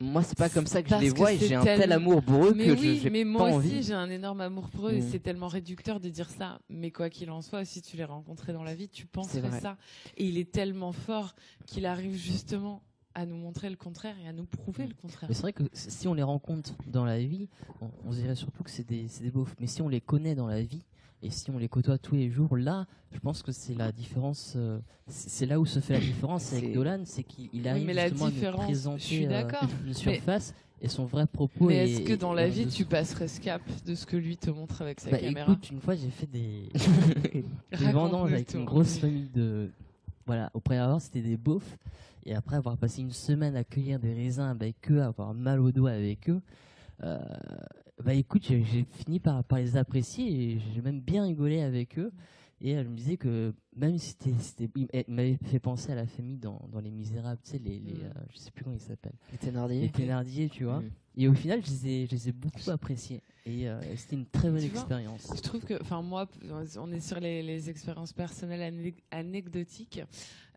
[0.00, 2.46] moi, c'est pas comme ça que je les vois et j'ai un tel amour pour
[2.46, 5.08] eux que je j'ai mais moi aussi, j'ai un énorme amour pour eux et mm.
[5.10, 6.58] c'est tellement réducteur de dire ça.
[6.68, 9.76] Mais quoi qu'il en soit, si tu les rencontrais dans la vie, tu penserais ça.
[10.18, 11.34] Et il est tellement fort
[11.66, 12.82] qu'il arrive justement
[13.20, 15.28] à nous montrer le contraire et à nous prouver le contraire.
[15.30, 17.48] c'est vrai que si on les rencontre dans la vie,
[18.06, 19.54] on, dirait surtout que c'est des, des beaufs.
[19.60, 20.82] Mais si on les connaît dans la vie,
[21.22, 24.54] et si on les côtoie tous les jours, là, je pense que c'est la différence.
[24.56, 28.26] Euh, c'est là où se fait la différence avec Dolan, c'est qu'il arrive oui, justement
[28.26, 29.50] à nous présenter euh,
[29.86, 31.66] une surface et son vrai propos.
[31.66, 34.48] Mais est-ce que dans la vie, tu passerais ce cap de ce que lui te
[34.48, 35.52] montre avec sa bah, caméra?
[35.52, 36.70] Écoute, une fois, j'ai fait des,
[37.78, 39.70] des vendanges avec une grosse famille de.
[40.30, 41.76] Voilà, au préalable, c'était des beaufs.
[42.24, 45.72] Et après avoir passé une semaine à cueillir des raisins avec eux, avoir mal au
[45.72, 46.40] dos avec eux,
[47.02, 47.18] euh,
[48.04, 52.12] bah écoute, j'ai fini par, par les apprécier et j'ai même bien rigolé avec eux.
[52.60, 54.70] Et elle me disait que même si c'était,
[55.08, 58.04] m'avait fait penser à la famille dans, dans Les Misérables, tu sais, les, les mm.
[58.04, 59.18] euh, je sais plus comment ils s'appellent.
[59.32, 59.80] Les Thénardier.
[59.80, 60.78] Les Thénardier, tu vois.
[60.78, 60.90] Mm.
[61.20, 63.20] Et au final, je les ai, je les ai beaucoup appréciés.
[63.44, 65.30] Et euh, c'était une très bonne expérience.
[65.36, 66.26] Je trouve que, enfin moi,
[66.78, 70.00] on est sur les, les expériences personnelles anecdotiques.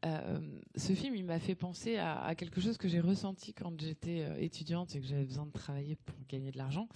[0.06, 0.40] Euh,
[0.76, 4.38] ce film, il m'a fait penser à, quelque chose que j'ai ressenti quand j'étais euh,
[4.38, 6.88] étudiante et que j'avais besoin de travailler pour gagner de l'argent.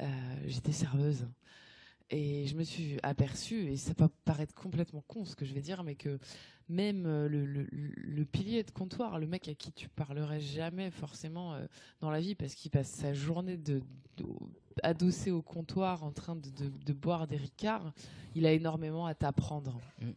[0.00, 0.06] Euh,
[0.46, 1.26] j'étais serveuse.
[2.10, 5.62] Et je me suis aperçue, et ça peut paraître complètement con ce que je vais
[5.62, 6.18] dire, mais que
[6.68, 11.56] même le, pilier de comptoir, le mec à qui tu parlerais jamais forcément
[12.00, 13.82] dans la vie parce qu'il passe sa journée de,
[14.82, 17.92] adossé au comptoir en train de, boire des ricards,
[18.34, 19.80] il a énormément à t'apprendre.
[20.00, 20.10] Mm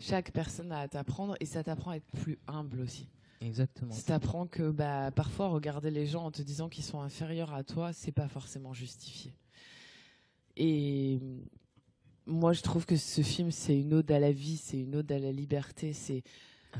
[0.00, 3.08] chaque personne a à t'apprendre et ça t'apprend à être plus humble aussi.
[3.42, 3.92] Exactement.
[3.92, 7.62] Ça t'apprend que bah, parfois regarder les gens en te disant qu'ils sont inférieurs à
[7.64, 9.32] toi, c'est pas forcément justifié.
[10.56, 11.20] Et
[12.30, 15.10] moi, je trouve que ce film, c'est une ode à la vie, c'est une ode
[15.12, 16.22] à la liberté, c'est
[16.72, 16.78] ah,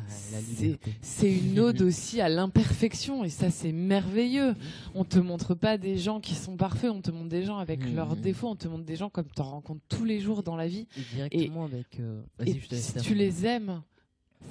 [1.03, 4.55] c'est une ode aussi à l'imperfection et ça c'est merveilleux.
[4.95, 7.85] On te montre pas des gens qui sont parfaits, on te montre des gens avec
[7.85, 7.97] mmh.
[7.97, 10.55] leurs défauts, on te montre des gens comme tu en rencontres tous les jours dans
[10.55, 10.87] la vie.
[10.97, 11.99] Et directement avec.
[11.99, 12.23] Euh,
[12.71, 13.83] si tu les aimes,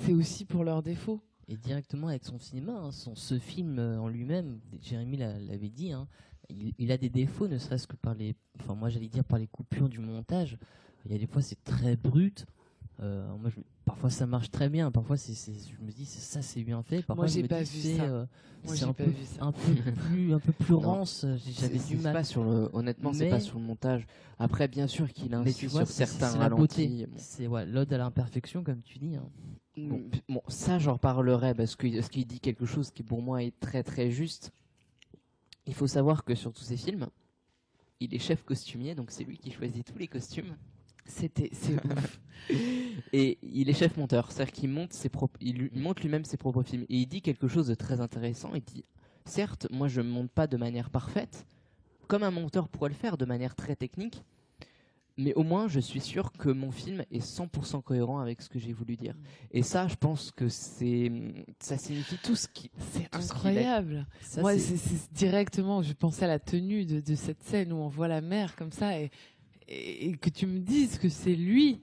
[0.02, 1.22] c'est aussi pour leurs défauts.
[1.48, 2.74] et directement avec son cinéma.
[2.74, 2.92] hein.
[2.92, 6.08] Son, ce film euh, en lui-même, Jérémy l'a- l'avait dit, hein,
[6.50, 9.40] il, il a des défauts, ne serait-ce que par les, enfin moi j'allais dire par
[9.40, 10.58] les coupures du montage.
[11.06, 12.46] Il y a des fois c'est très brut.
[13.02, 16.64] Euh, moi, je- parfois ça marche très bien, parfois c'est, je me dis ça c'est
[16.64, 17.02] bien fait.
[17.02, 18.04] Parfois je j'ai pas dis, vu c'est, ça.
[18.04, 18.26] euh,
[18.66, 19.44] Moi, un pas peu, vu ça.
[19.46, 19.74] un peu
[20.10, 21.26] plus, un peu plus rance.
[21.60, 22.14] J'avais du mal.
[22.14, 24.06] pas sur le, honnêtement, c'est pas sur le montage.
[24.38, 27.06] Après, bien sûr qu'il Mais insiste sur certains ralentis.
[27.18, 29.16] C'est ouais, l'ode à l'imperfection comme tu dis.
[29.16, 29.24] hein.
[29.78, 33.44] Bon, bon, ça j'en reparlerai parce que parce qu'il dit quelque chose qui pour moi
[33.44, 34.52] est très très juste.
[35.70, 37.08] Il faut savoir que sur tous ces films,
[38.00, 40.58] il est chef costumier, donc c'est lui qui choisit tous les costumes.
[41.06, 42.20] C'était, c'est ouf.
[43.14, 46.26] Et il est chef monteur, c'est-à-dire qu'il monte ses propres, il, lui- il monte lui-même
[46.26, 46.88] ses propres films.
[46.90, 48.50] Et il dit quelque chose de très intéressant.
[48.56, 48.84] Il dit,
[49.26, 51.46] certes, moi je ne monte pas de manière parfaite,
[52.08, 54.24] comme un monteur pourrait le faire de manière très technique,
[55.20, 58.58] mais au moins je suis sûr que mon film est 100% cohérent avec ce que
[58.58, 59.14] j'ai voulu dire.
[59.52, 61.12] Et ça, je pense que c'est,
[61.60, 64.08] ça signifie tout ce qui, C'est ce incroyable.
[64.38, 68.08] Moi, c'est- directement, je pensais à la tenue de, de cette scène où on voit
[68.08, 69.12] la mer comme ça et,
[69.68, 71.82] et, et que tu me dises que c'est lui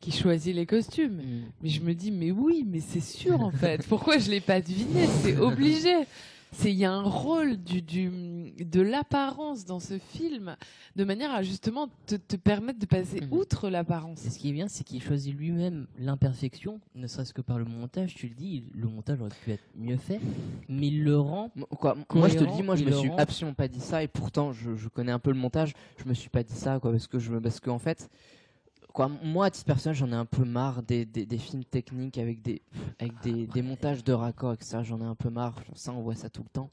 [0.00, 1.20] qui choisit les costumes.
[1.62, 3.86] Mais je me dis, mais oui, mais c'est sûr en fait.
[3.88, 5.06] Pourquoi je l'ai pas deviné?
[5.22, 5.92] C'est obligé.
[6.52, 8.10] C'est il y a un rôle du, du
[8.58, 10.56] de l'apparence dans ce film
[10.96, 13.32] de manière à justement te, te permettre de passer Mhm.
[13.32, 14.20] outre l'apparence.
[14.20, 18.14] Ce qui est bien, c'est qu'il choisit lui-même l'imperfection, ne serait-ce que par le montage.
[18.14, 20.20] Tu le dis, le montage aurait pu être mieux fait,
[20.68, 21.50] mais il le rend.
[21.78, 23.16] Quoi, moi je te le dis, moi je me suis rend.
[23.16, 25.74] absolument pas dit ça et pourtant je, je connais un peu le montage.
[25.98, 28.08] Je me suis pas dit ça quoi parce que je me- parce que en fait
[29.06, 32.18] quoi moi à titre personnel j'en ai un peu marre des, des, des films techniques
[32.18, 32.62] avec des
[32.98, 34.78] avec des, des montages de raccords etc.
[34.82, 35.54] J'en ai un peu marre.
[35.74, 36.70] Ça on voit ça tout le temps.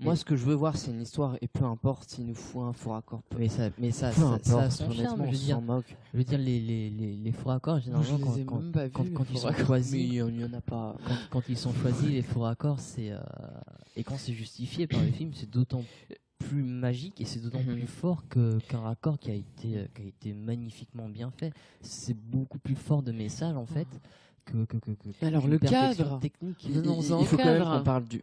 [0.00, 2.34] Moi Mais- ce que je veux voir c'est une histoire et peu importe s'il nous
[2.34, 3.22] faut un faux raccord.
[3.30, 4.44] Peu, Mais ça, mais ça, peu ça, importe.
[4.44, 5.20] ça a son honnêtement charme.
[5.20, 5.96] on Je veux s'en dire, moque.
[6.12, 9.02] je veux dire les, les, les, les faux raccords, généralement, quand, quand, même pas quand,
[9.04, 10.96] vus, quand les ils sont choisis, Mais il y en- a pas.
[11.06, 13.20] quand, quand ils sont choisis, les faux raccords, c'est euh,
[13.94, 15.84] et quand c'est justifié par le film, c'est d'autant
[16.52, 17.74] plus magique et c'est d'autant Mhm.
[17.78, 21.52] plus fort que qu'un raccord qui a été euh, qui a été magnifiquement bien fait.
[21.80, 23.86] C'est beaucoup plus fort de message en fait
[24.44, 24.90] que que que.
[24.90, 26.64] que alors, le cadre technique.
[26.64, 28.20] Il, il- Venons-en il au faut quand même qu'on parle du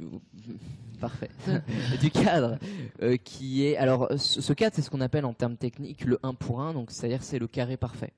[0.99, 1.29] parfait
[2.01, 2.59] du cadre
[3.01, 6.19] euh, qui est alors ce, ce cadre c'est ce qu'on appelle en termes techniques le
[6.23, 8.13] 1 pour 1 donc c'est-à-dire c'est le carré parfait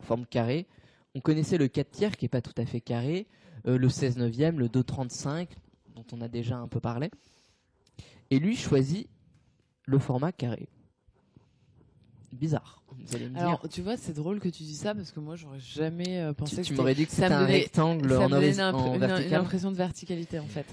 [0.00, 0.66] forme carré
[1.14, 3.26] on connaissait le 4 tiers qui est pas tout à fait carré
[3.66, 5.48] euh, le 16 neuvième le 2,35
[5.94, 7.10] dont on a déjà un peu parlé
[8.30, 9.08] et lui choisit
[9.86, 10.68] le format carré.
[12.32, 15.10] Bizarre vous allez me Alors, dire tu vois, c'est drôle que tu dis ça parce
[15.10, 17.52] que moi, j'aurais jamais euh, pensé tu, que tu m'aurais dit que c'était un donnait-
[17.62, 20.66] rectangle ça en, me donnait imp- en une- une impression de verticalité en fait.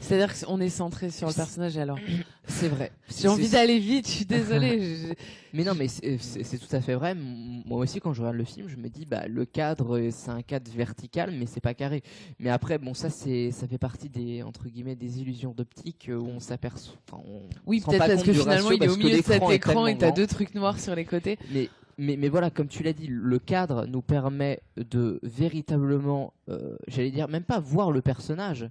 [0.00, 1.78] C'est-à-dire qu'on est centré sur le personnage.
[1.78, 1.98] Alors,
[2.46, 4.06] c'est vrai j'ai envie d'aller vite.
[4.06, 4.96] Je suis désolée.
[5.08, 5.14] je-
[5.54, 7.14] Mais non, mais c'est c'est- tout à fait vrai.
[7.14, 10.30] Moi aussi, quand je regarde le film, je me dis, bah, le cadre, euh, c'est
[10.30, 12.02] un cadre vertical, mais c'est pas carré.
[12.40, 16.16] Mais après, bon, ça, c'est, ça fait partie des, entre guillemets, des illusions d'optique euh,
[16.18, 16.96] où on s'aperçoit.
[17.10, 17.22] enfin,
[17.66, 20.26] Oui, peut-être parce que finalement, il est au milieu de cet écran et t'as deux
[20.26, 21.38] trucs noirs sur les côtés.
[21.54, 26.76] Mais, mais, mais voilà, comme tu l'as dit, le cadre nous permet de véritablement, euh,
[26.88, 28.68] j'allais dire, même pas voir le personnage,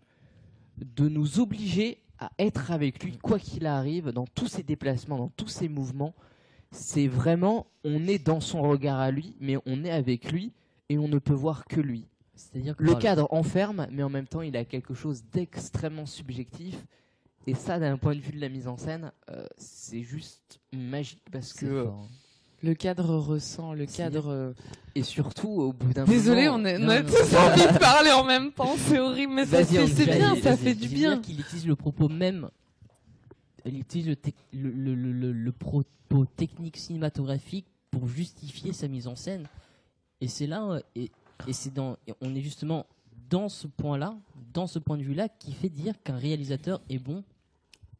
[0.78, 5.32] de nous obliger à être avec lui, quoi qu'il arrive, dans tous ses déplacements, dans
[5.36, 6.13] tous ses mouvements.
[6.72, 10.52] C'est vraiment, on est dans son regard à lui, mais on est avec lui
[10.89, 12.08] et on ne peut voir que lui.
[12.36, 16.86] C'est-à-dire que Le cadre enferme, mais en même temps, il a quelque chose d'extrêmement subjectif.
[17.46, 21.24] Et ça, d'un point de vue de la mise en scène, euh, c'est juste magique
[21.32, 22.08] parce que fort, hein.
[22.63, 24.30] Le cadre ressent, le cadre.
[24.30, 24.54] euh,
[24.95, 28.12] et surtout au bout d'un Désolé, moment, on, est, on a tous envie de parler
[28.12, 28.76] en même temps.
[28.78, 30.36] C'est horrible, mais c'est bien.
[30.41, 31.19] Ça fait du bien.
[31.19, 32.49] qu'il utilise le propos même,
[33.65, 38.88] il utilise le, tec- le, le, le, le- le propos technique cinématographique pour justifier sa
[38.88, 39.45] mise en scène.
[40.21, 41.12] Et c'est là, euh, et,
[41.47, 42.86] et c'est dans, et on est justement
[43.30, 44.15] dans ce point-là,
[44.54, 47.23] dans ce point de vue-là, qui fait dire qu'un réalisateur est bon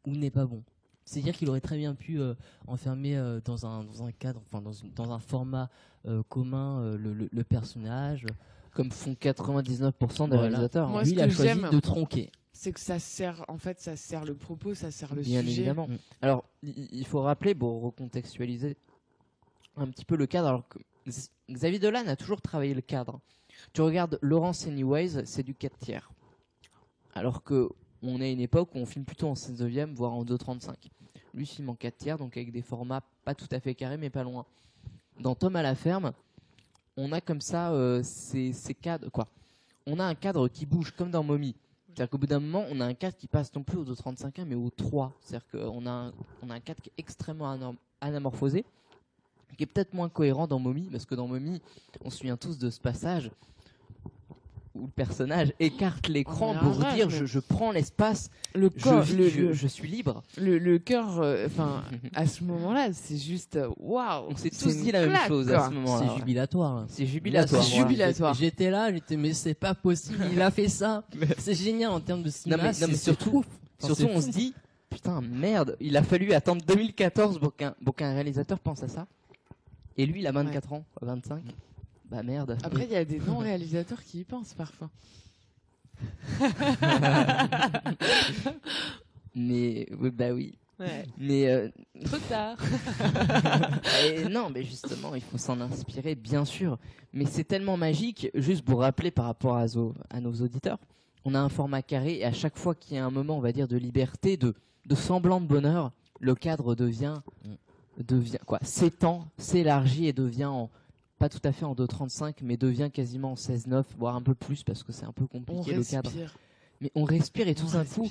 [0.06, 0.62] ou n'est pas bon.
[1.04, 2.34] C'est-à-dire qu'il aurait très bien pu euh,
[2.66, 5.68] enfermer euh, dans, un, dans un cadre, enfin dans, une- dans un format
[6.06, 8.24] euh, commun euh, le, le- le personnage.
[8.72, 10.40] comme font 99% des Voilà.
[10.40, 10.88] réalisateurs.
[10.88, 12.32] Moi, ce Lui, il a que choisi j'aime- de tronquer.
[12.52, 15.52] C'est que ça sert, en fait, ça sert le propos, ça sert le Bien sujet.
[15.62, 15.88] évidemment.
[15.88, 15.96] Mm.
[16.22, 18.76] Alors, il faut rappeler, pour recontextualiser
[19.76, 23.20] un petit peu le cadre, alors que Z- Xavier Dolan a toujours travaillé le cadre.
[23.72, 26.10] Tu regardes Laurence Anyways, c'est du 4 tiers.
[27.14, 27.68] Alors que
[28.10, 30.74] on est à une époque où on filme plutôt en 16 neuvième, voire en 2,35.
[31.32, 34.10] Lui filme en 4 tiers, donc avec des formats pas tout à fait carrés, mais
[34.10, 34.44] pas loin.
[35.18, 36.12] Dans Tom à la ferme,
[36.96, 39.26] on a comme ça euh, ces, cadres, quoi.
[39.86, 41.54] On a un cadre qui bouge comme dans Mommy.
[41.88, 44.44] C'est-à-dire qu'au bout d'un moment, on a un cadre qui passe non plus au 2,35
[44.44, 45.12] mais au 3.
[45.20, 46.12] C'est-à-dire qu'on a, un-
[46.42, 48.64] on a un cadre qui est extrêmement anamorphosé,
[49.56, 51.60] qui est peut-être moins cohérent dans Mommy, parce que dans Mommy,
[52.04, 53.30] on se souvient tous de ce passage
[54.74, 59.02] où le personnage écarte l'écran pour arrête, dire je, je prends l'espace, Le je, corps,
[59.02, 60.22] vis, le, je, suis libre.
[60.36, 61.82] le, le cœur, euh, enfin,
[62.14, 64.26] à ce moment-là, c'est juste waouh.
[64.30, 65.66] On s'est c'est tous dit la même claque, chose quoi.
[65.66, 65.98] à ce moment-là.
[66.06, 66.18] C'est ouais.
[66.18, 66.84] jubilatoire.
[66.88, 67.62] C'est jubilatoire.
[67.62, 68.34] C'est jubilatoire.
[68.34, 71.04] J'étais là, j'étais mais c'est pas possible, il a fait ça.
[71.38, 72.62] C'est génial en termes de Non cinéma.
[72.64, 73.44] mais, non, mais c'est surtout.
[73.80, 74.54] Enfin, surtout on se dit
[74.90, 79.06] putain merde, il a fallu attendre 2014 pour qu'un pour qu'un réalisateur pense à ça.
[79.96, 81.42] Et lui il a 24 ans, 25.
[82.14, 82.56] Bah merde.
[82.62, 84.88] Après, il y a des non-réalisateurs qui y pensent parfois.
[89.34, 90.54] Mais oui, bah oui.
[90.78, 91.04] Ouais.
[91.18, 91.68] Mais euh,
[92.04, 92.56] Trop tard.
[94.04, 96.78] Et non, mais justement, il faut s'en inspirer, bien sûr.
[97.12, 100.78] Mais c'est tellement magique, juste pour rappeler par rapport à, zo- à nos auditeurs,
[101.24, 103.40] on a un format carré et à chaque fois qu'il y a un moment, on
[103.40, 104.54] va dire, de liberté, de,
[104.86, 107.14] de semblant de bonheur, le cadre devient,
[107.98, 110.70] devient quoi, s'étend, s'élargit et devient en,
[111.18, 114.62] pas tout à fait en 2,35, mais devient quasiment en 16,9, voire un peu plus
[114.62, 116.10] parce que c'est un peu On compliqué le cadre.
[116.10, 116.36] respire.
[116.80, 118.08] Mais on respire et tout On d'un coup,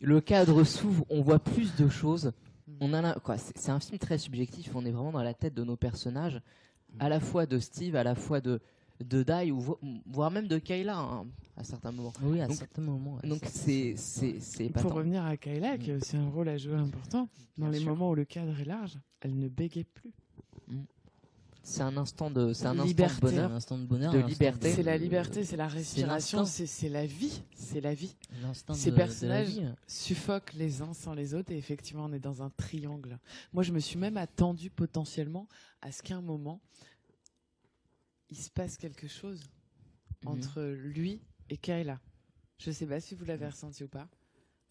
[0.00, 2.32] le cadre s'ouvre, on voit plus de choses.
[2.66, 2.72] Mm.
[2.80, 4.70] On a la- quoi, c'est un film très subjectif.
[4.74, 6.40] On est vraiment dans la tête de nos personnages,
[6.98, 8.60] à la fois de Steve, à la fois de
[9.02, 12.12] de Dai, ou vo- voire même de Kayla hein, à certains moments.
[12.22, 13.14] Oui, à Donc- certains moments.
[13.22, 16.58] ouais, Donc c'est c'est c'est Pour revenir à Kayla, qui a aussi un rôle à
[16.58, 17.88] jouer important, dans Bien les sûr.
[17.88, 20.12] moments où le cadre est large, elle ne bégait plus.
[21.70, 23.20] C'est un instant de c'est un instant de Liberté.
[23.20, 23.50] Bonheur.
[23.52, 24.12] un instant de bonheur.
[24.12, 24.72] de liberté.
[24.72, 28.16] C'est la liberté, c'est la respiration, c'est c'est la vie, c'est la vie.
[28.74, 29.62] Ces de- de la personnages- vie.
[29.86, 33.18] Suffoquent les uns sans les autres et effectivement on est dans un triangle.
[33.52, 35.46] Moi je me suis même attendu potentiellement
[35.80, 36.60] à ce qu'à un moment
[38.30, 39.40] il se passe quelque chose
[40.24, 40.28] Mhm.
[40.32, 42.00] entre lui et Kayla.
[42.58, 44.06] Je sais pas si vous l'avez ressenti ou pas,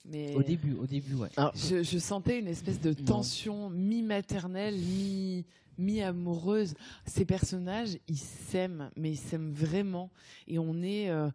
[0.05, 1.29] mais Au début, au début, ouais.
[1.37, 5.45] Alors, je, je sentais une espèce de tension mi-maternelle, mi-
[5.79, 6.75] mi-amoureuse.
[7.05, 10.09] Ces personnages, ils s'aiment, mais ils s'aiment vraiment.
[10.47, 11.09] Et on est.
[11.09, 11.29] euh,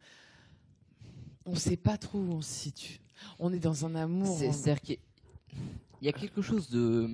[1.46, 3.00] on sait pas trop où on se situe.
[3.38, 4.37] On est dans un amour.
[4.52, 4.98] c'est-à-dire qu'il
[6.02, 7.09] y a- quelque chose de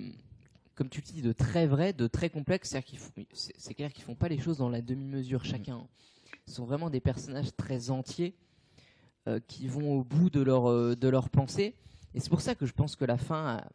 [0.76, 2.70] comme tu le dis de très vrai, de très complexe.
[2.70, 5.86] C'est-à-dire qu'ils font- c'est clair qu'ils font pas les choses dans la demi-mesure chacun.
[6.46, 8.34] Ils sont vraiment des personnages très entiers
[9.28, 11.74] euh, qui vont au bout de leur euh, de leur pensée.
[12.14, 13.68] Et c'est pour ça que je pense que la fin a,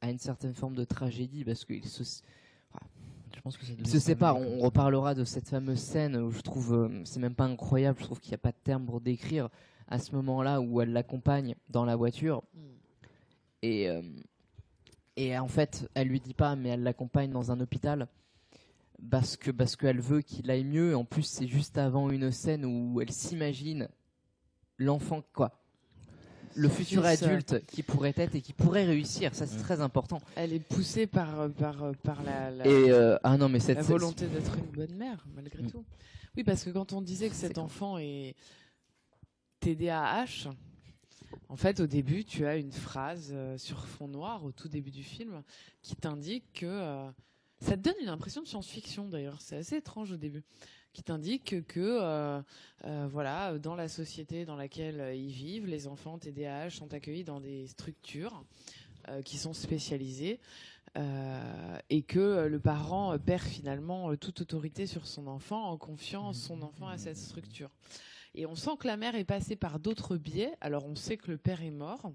[0.00, 2.02] a une certaine forme de tragédie parce qu'ils se
[3.34, 4.38] Je pense que ça se séparent.
[4.38, 8.04] On reparlera de cette fameuse scène où je trouve, euh, c'est même pas incroyable, je
[8.04, 9.48] trouve qu'il n'y a pas de terme pour décrire
[9.88, 12.42] à ce moment-là où elle l'accompagne dans la voiture.
[12.54, 12.60] Mm.
[13.62, 14.02] Et, euh,
[15.16, 18.08] et en fait, elle lui dit pas, mais elle l'accompagne dans un hôpital
[19.10, 20.96] parce que parce qu'elle veut qu'il aille mieux.
[20.96, 23.88] En plus, c'est juste avant une scène où elle s'imagine
[24.78, 25.52] l'enfant quoi.
[26.56, 29.62] Le futur Fils, euh, adulte qui pourrait être et qui pourrait réussir, ça c'est Mm.
[29.62, 30.20] très important.
[30.36, 33.82] Elle est poussée par, par, par la, la- Et euh, ah non mais cette la
[33.82, 35.70] volonté d'être une bonne mère, malgré Mm.
[35.70, 35.84] tout.
[36.36, 38.34] Oui, parce que quand on disait que cet enfant est
[39.60, 40.50] TDAH,
[41.48, 44.90] en fait, au début, tu as une phrase euh, sur fond noir, au tout début
[44.90, 45.42] du film,
[45.82, 46.66] qui t'indique que.
[46.66, 47.10] euh,
[47.60, 49.40] ça te donne une impression de science-fiction, d'ailleurs.
[49.40, 50.42] C'est assez étrange au début.
[50.96, 52.40] Qui t'indique que, euh,
[52.86, 57.38] euh, voilà, dans la société dans laquelle ils vivent, les enfants TDAH sont accueillis dans
[57.38, 58.42] des structures
[59.10, 60.40] euh, qui sont spécialisées.
[61.90, 66.88] Et que le parent perd finalement toute autorité sur son enfant en confiant son enfant
[66.88, 67.68] à cette structure.
[68.34, 70.54] Et on sent que la mère est passée par d'autres biais.
[70.62, 72.10] Alors on sait que le père est mort.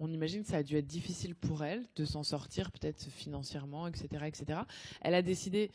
[0.00, 3.86] On imagine que ça a dû être difficile pour elle de s'en sortir, peut-être financièrement,
[3.86, 4.60] etc., etc.
[5.00, 5.70] Elle a décidé,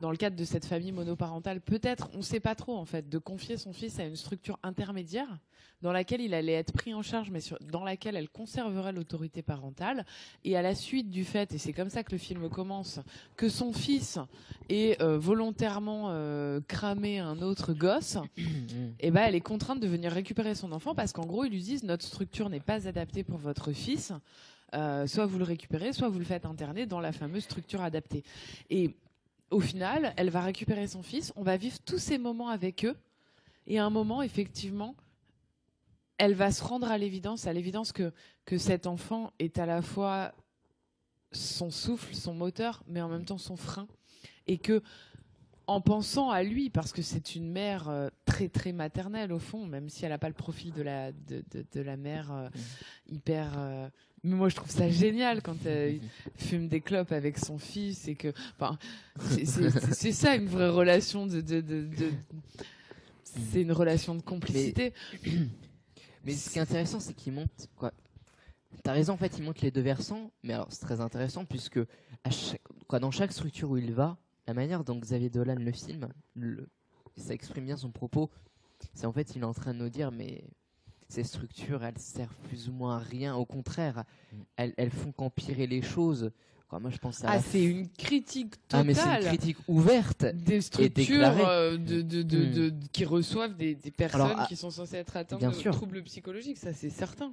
[0.00, 3.08] dans le cadre de cette famille monoparentale, peut-être, on ne sait pas trop en fait,
[3.08, 5.28] de confier son fils à une structure intermédiaire
[5.82, 9.42] dans laquelle il allait être pris en charge, mais sur- dans laquelle elle conserverait l'autorité
[9.42, 10.06] parentale.
[10.44, 12.98] Et à la suite du fait, et c'est comme ça que le film commence,
[13.36, 14.18] que son fils
[14.70, 18.16] ait euh, volontairement euh, cramé un autre gosse,
[19.00, 21.62] et ben elle est contrainte de venir récupérer son enfant parce qu'en gros ils lui
[21.62, 24.12] disent notre structure n'est pas adaptée pour votre fils.
[24.74, 28.24] Euh, soit vous le récupérez, soit vous le faites interner dans la fameuse structure adaptée.
[28.68, 28.96] Et
[29.50, 31.32] au final, elle va récupérer son fils.
[31.36, 32.96] On va vivre tous ces moments avec eux.
[33.66, 34.94] Et à un moment, effectivement,
[36.18, 38.12] elle va se rendre à l'évidence, à l'évidence que,
[38.44, 40.32] que cet enfant est à la fois
[41.32, 43.86] son souffle, son moteur, mais en même temps son frein.
[44.46, 44.82] Et que,
[45.66, 49.66] en pensant à lui, parce que c'est une mère euh, très très maternelle au fond,
[49.66, 52.48] même si elle n'a pas le profil de la, de, de- de la mère euh,
[53.08, 53.52] hyper.
[53.58, 53.88] euh,
[54.26, 56.00] mais moi je trouve ça génial quand elle
[56.36, 58.32] fume des clopes avec son fils et que.
[58.58, 58.78] Enfin,
[59.44, 61.40] c'est- ça une vraie relation de.
[61.40, 62.12] de, de- de-
[63.24, 64.92] c'est une relation de complicité.
[66.24, 67.92] Mais ce qui est intéressant, c'est qu'il monte quoi.
[68.82, 71.78] T'as raison, en fait, il monte les deux versants, mais alors c'est très intéressant puisque
[72.24, 74.16] à chaque, quoi, dans chaque structure où il va,
[74.46, 76.68] la manière dont Xavier Dolan le filme, le-
[77.16, 78.30] ça exprime bien son propos.
[78.94, 80.44] c'est en fait il est en train de nous dire mais
[81.08, 84.36] ces structures elles servent plus ou moins à rien, au contraire, Mm.
[84.56, 86.30] elles, elles font qu'empirer les choses.
[86.68, 89.28] Quoi, moi je pense à Ah, la c'est une critique Ah, mais c'est totale une
[89.28, 90.24] critique ouverte.
[90.34, 94.56] des structures euh, de, de, de, de- qui reçoivent des, des personnes Alors, ah, qui
[94.56, 95.72] sont censées être atteintes bien de sûr.
[95.74, 97.32] troubles psychologiques, ça c'est certain.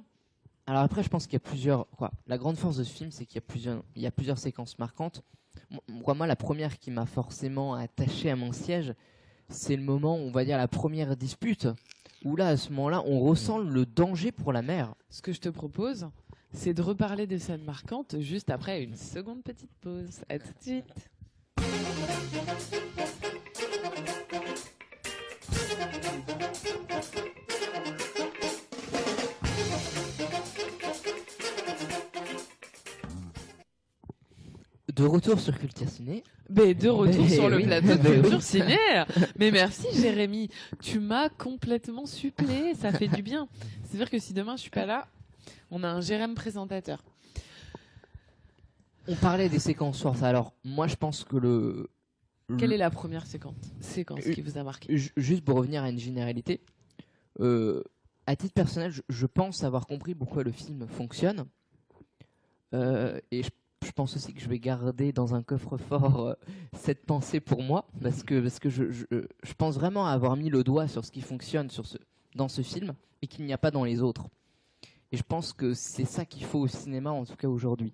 [0.66, 1.86] Alors après, je pense qu'il y a plusieurs.
[1.90, 4.10] Quoi, la grande force de ce film, c'est qu'il y a plusieurs, il y a
[4.12, 5.22] plusieurs séquences marquantes.
[5.70, 8.94] Moi, Moi, moi, la première qui m'a forcément attaché à mon siège,
[9.48, 11.66] c'est le moment, on va dire, la première dispute,
[12.24, 14.94] où là, à ce moment-là, on ressent le danger pour la mère.
[15.10, 16.08] Ce que je te propose,
[16.52, 20.22] c'est de reparler des scènes marquantes juste après une seconde petite pause.
[20.28, 21.10] À tout de suite.
[34.94, 36.22] De retour sur Culture Ciné.
[36.50, 37.64] Mais de retour Mais sur le oui.
[37.64, 38.14] plateau de.
[38.20, 38.76] Culture Ciné.
[39.38, 40.48] Mais merci Jérémy,
[40.80, 43.48] tu m'as complètement suppléé, ça fait du bien.
[43.84, 45.08] C'est-à-dire que si demain je suis pas là,
[45.70, 47.02] on a un Jérémy présentateur.
[49.08, 50.22] On parlait des séquences fortes.
[50.22, 51.88] Alors, moi, je pense que le.
[52.58, 54.96] Quelle le- est la première séquence, séquence qui vous a marqué?
[54.96, 56.60] Ju- Juste pour revenir à une généralité,
[57.40, 57.82] euh,
[58.26, 61.46] à titre personnel, je, je pense avoir compris pourquoi le film fonctionne.
[62.74, 63.48] Euh, et je,
[63.84, 66.34] je pense aussi que je vais garder dans un coffre-fort euh,
[66.72, 70.64] cette pensée pour moi, parce que, parce que je, je, pense vraiment avoir mis le
[70.64, 71.98] doigt sur ce qui fonctionne sur ce,
[72.34, 74.28] dans ce film et qu'il n'y a pas dans les autres.
[75.12, 77.92] Et je pense que c'est ça qu'il faut au cinéma, en tout cas aujourd'hui.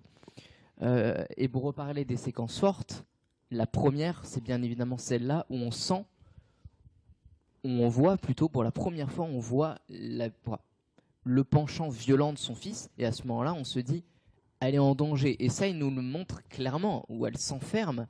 [0.81, 3.05] Euh, et pour reparler des séquences fortes,
[3.51, 6.05] la première, c'est bien évidemment celle-là où on sent
[7.63, 10.29] où on voit plutôt pour la première fois on voit la-
[11.23, 14.03] le penchant violent de son fils et à ce moment-là on se dit
[14.61, 18.07] elle est en danger et ça il nous le montre clairement où elle s'enferme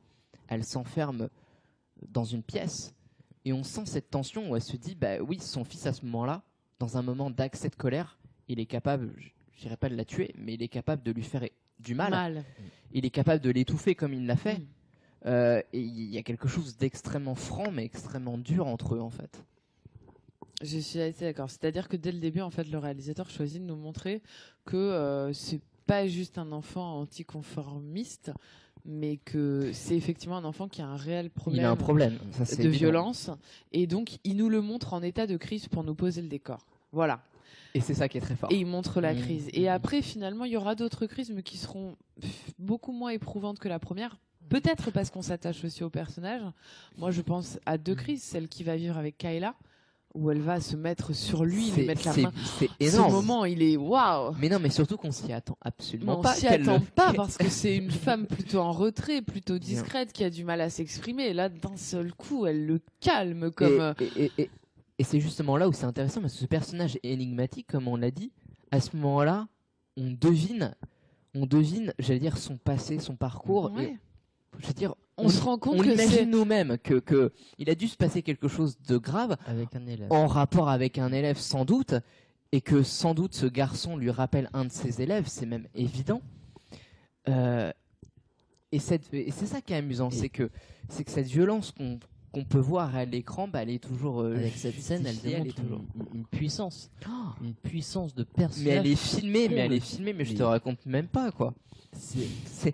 [0.48, 1.30] elle s'enferme
[2.08, 2.94] dans une pièce
[3.46, 6.06] et on sent cette tension où elle se dit bah oui son fils à ce
[6.06, 6.44] moment-là
[6.80, 9.12] dans un moment d'accès de colère il est capable
[9.54, 11.48] je dirais pas de la tuer mais il est capable de lui faire
[11.80, 12.44] du mal, Mal.
[12.92, 14.60] il est capable de l'étouffer comme il l'a fait
[15.22, 15.28] Mm.
[15.28, 19.12] Euh, et il y a quelque chose d'extrêmement franc mais extrêmement dur entre eux en
[19.12, 19.44] fait
[20.64, 21.50] Je suis assez d'accord.
[21.50, 24.22] C'est-à-dire que dès le début, en fait, le réalisateur choisit de nous montrer
[24.66, 25.62] que euh, c'est
[25.92, 28.32] pas juste un enfant anticonformiste,
[28.86, 32.18] mais que c'est effectivement un enfant qui a un réel problème, il a un problème
[32.32, 32.72] ça, de évident.
[32.78, 33.30] violence,
[33.74, 36.66] et donc il nous le montre en état de crise pour nous poser le décor.
[36.94, 37.22] Voilà.
[37.74, 38.50] Et c'est ça qui est très fort.
[38.52, 39.22] Et il montre la Mmh.
[39.22, 39.50] crise.
[39.54, 41.96] Et après, finalement, il y aura d'autres crises, mais qui seront
[42.60, 44.18] beaucoup moins éprouvantes que la première.
[44.50, 46.42] Peut-être parce qu'on s'attache aussi au personnage.
[46.98, 48.24] Moi, je pense à deux crises.
[48.24, 49.56] Celle qui va vivre avec Kayla,
[50.14, 52.32] où elle va se mettre sur lui, lui mettre la main.
[52.60, 53.12] C'est Ce énorme.
[53.14, 54.34] moment, il est waouh.
[54.40, 56.34] Mais non, mais surtout qu'on s'y attend absolument On pas.
[56.34, 60.12] s'y qu'elle attend le- pas parce que c'est une femme plutôt en retrait, plutôt discrète,
[60.14, 61.28] qui a du mal à s'exprimer.
[61.28, 63.94] Et là, d'un seul coup, elle le calme comme.
[64.00, 64.50] Et, et- et-
[65.00, 67.96] et c'est justement là où c'est intéressant parce que ce personnage est énigmatique, comme on
[67.96, 68.32] l'a dit.
[68.72, 69.48] À ce moment-là,
[69.98, 70.76] on devine,
[71.34, 73.72] on devine, j'allais dire, son passé, son parcours.
[73.74, 73.86] ouais.
[73.86, 73.98] Et,
[74.60, 74.94] je veux dire,
[75.24, 78.22] On se rend compte on que imagine nous-mêmes que, que il a dû se passer
[78.22, 80.12] quelque chose de grave avec un élève.
[80.12, 81.94] en rapport avec un élève sans doute,
[82.52, 86.22] et que sans doute ce garçon lui rappelle un de ses élèves, c'est même évident.
[87.30, 87.72] Euh,
[88.72, 90.50] et cette- et c'est ça qui est amusant, c'est que
[90.90, 92.00] c'est que cette violence qu'on
[92.34, 95.18] qu'on peut voir à l'écran, bah, elle est toujours euh, Avec cette scène, elle
[95.48, 95.82] est toujours-
[96.14, 97.12] une, une puissance, Oh,
[97.44, 98.74] une puissance de mais personnage.
[98.78, 101.54] elle est filmée, mais elle est filmée, mais je te Mais- raconte même pas quoi.
[101.94, 102.74] C'est-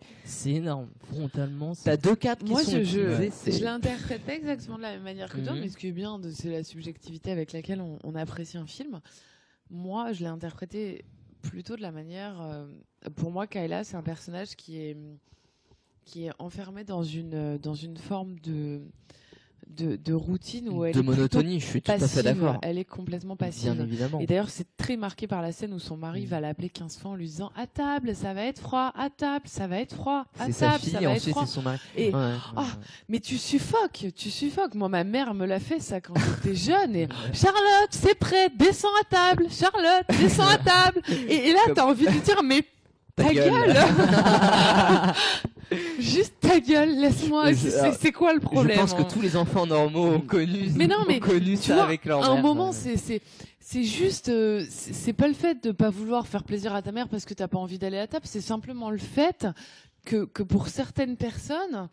[0.49, 0.89] énorme.
[1.05, 4.77] Frontalement, c'est- t'as deux cadres qui Moi, sont je, je, utilisés, je l'interprète pas exactement
[4.77, 5.61] de la même manière que toi, Mhm.
[5.61, 8.99] mais ce qui est bien, c'est la subjectivité avec laquelle on, on apprécie un film.
[9.69, 11.03] Moi, je l'ai interprété
[11.41, 12.39] plutôt de la manière.
[12.41, 12.67] euh,
[13.15, 14.97] pour moi, Kayla, c'est un personnage qui est
[16.05, 18.81] qui est enfermé dans une dans une forme de
[19.67, 22.23] de, de routine où elle de est monotonie, je suis tout à fait passive.
[22.23, 22.57] d'accord.
[22.63, 23.79] Elle est complètement Bien passive.
[23.79, 24.19] évidemment.
[24.19, 26.29] Et d'ailleurs, c'est très marqué par la scène où son mari Mm.
[26.29, 29.45] va l'appeler 15 fois en lui disant À table, ça va être froid, à table,
[29.47, 31.45] ça va être froid, à sa table, fille, ça va être froid.
[31.45, 31.79] c'est son mari.
[31.95, 32.33] Et Ouais.
[32.55, 32.65] Ah,
[33.09, 34.73] mais tu suffoques, tu suffoques.
[34.73, 36.95] Moi, ma mère me l'a fait ça quand j'étais jeune.
[36.95, 39.45] Et Charlotte, c'est prêt, descends à table.
[39.51, 41.01] Charlotte, descends à table.
[41.29, 42.63] Et, et là, Comme- t'as envie de dire, mais
[43.17, 43.73] Ta ta gueule.
[43.73, 43.75] gueule,
[45.99, 47.53] Juste ta gueule, laisse-moi.
[47.53, 50.87] C'est- quoi le problème je pense que hein tous les enfants normaux ont connu, Mais
[50.87, 52.43] non, ont mais connu tu ça vois, avec leur À un mère.
[52.43, 56.81] moment, c'est juste, euh, c'est c'est pas le fait de pas vouloir faire plaisir à
[56.81, 58.25] ta mère parce que t'as pas envie d'aller à table.
[58.27, 59.45] C'est simplement le fait
[60.05, 61.89] que que pour certaines personnes,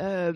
[0.00, 0.32] euh,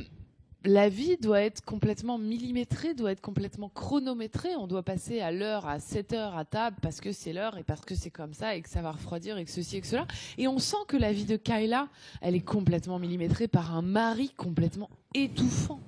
[0.65, 4.57] la vie doit être complètement millimétrée, doit être complètement chronométrée.
[4.57, 7.63] On doit passer à l'heure, à 7 heures à table parce que c'est l'heure et
[7.63, 9.87] parce que c'est comme ça et que ça va refroidir et que ceci et que
[9.87, 10.07] cela.
[10.39, 11.89] Et on sent que la vie de Kayla,
[12.23, 15.81] elle est complètement millimétrée par un mari complètement étouffant.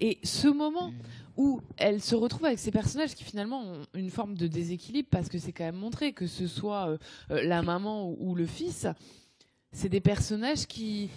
[0.00, 0.92] Et ce moment
[1.36, 5.28] où elle se retrouve avec ces personnages qui finalement ont une forme de déséquilibre parce
[5.28, 6.98] que c'est quand même montré que ce soit euh,
[7.30, 8.86] euh, la maman ou le fils,
[9.72, 11.10] c'est des personnages qui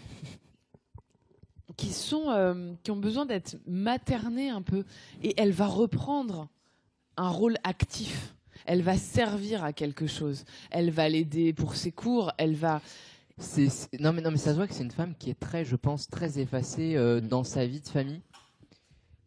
[1.78, 4.84] qui sont euh, qui ont besoin d'être maternés un peu
[5.24, 6.48] et elle va reprendre
[7.18, 8.36] un rôle actif.
[8.66, 10.46] Elle va servir à quelque chose.
[10.70, 12.32] Elle va l'aider pour ses cours.
[12.38, 12.82] Elle va.
[13.38, 15.66] C'est- non mais non mais ça se voit que c'est une femme qui est très,
[15.66, 18.22] je pense, très effacée euh, dans sa vie de famille,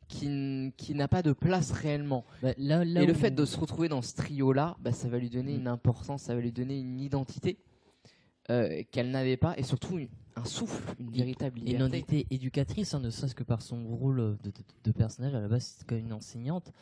[0.09, 2.25] qui, qui n'a pas de place réellement.
[2.43, 5.19] Bah, là, là Et le fait de se retrouver dans ce trio-là, bah, ça va
[5.19, 5.61] lui donner Mm.
[5.61, 7.59] une importance, ça va lui donner une identité
[8.51, 11.97] euh, qu'elle n'avait pas, et surtout une- un souffle, une véritable Et une liberté.
[11.99, 14.53] identité éducatrice, hein, ne serait-ce que par son rôle de, de-
[14.85, 16.73] de personnage, à la base c'est comme une enseignante.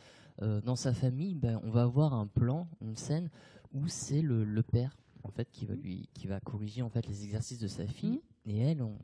[0.41, 3.29] Euh, dans sa famille, ben, on va avoir un plan, une scène
[3.73, 7.05] où c'est le, le père en fait qui va lui, qui va corriger en fait
[7.07, 8.19] les exercices de sa fille.
[8.45, 8.97] Et elle, on,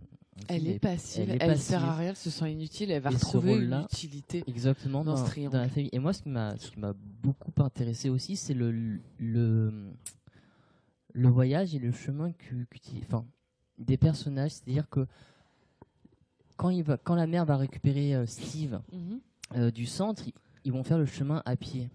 [0.47, 1.24] Elle est passive.
[1.30, 1.62] elle Elle, est passive.
[1.64, 2.10] sert à rien.
[2.10, 2.91] Elle se sent inutile.
[2.91, 4.43] Elle va Et retrouver une rôle-là- utilité.
[4.47, 5.58] exactement dans dans, ce dans triangle.
[5.58, 5.89] la famille.
[5.93, 9.93] Et moi, ce qui m'a, ce qui m'a beaucoup intéressé aussi, c'est le, le,
[11.14, 12.56] le voyage et le chemin que,
[13.04, 13.26] enfin,
[13.80, 14.52] des personnages.
[14.52, 15.08] C'est-à-dire que
[16.58, 19.20] quand, il va, quand la mère va récupérer euh, Steve Mhm.
[19.56, 20.34] euh, du centre, ils,
[20.66, 21.90] ils vont faire le chemin à pied.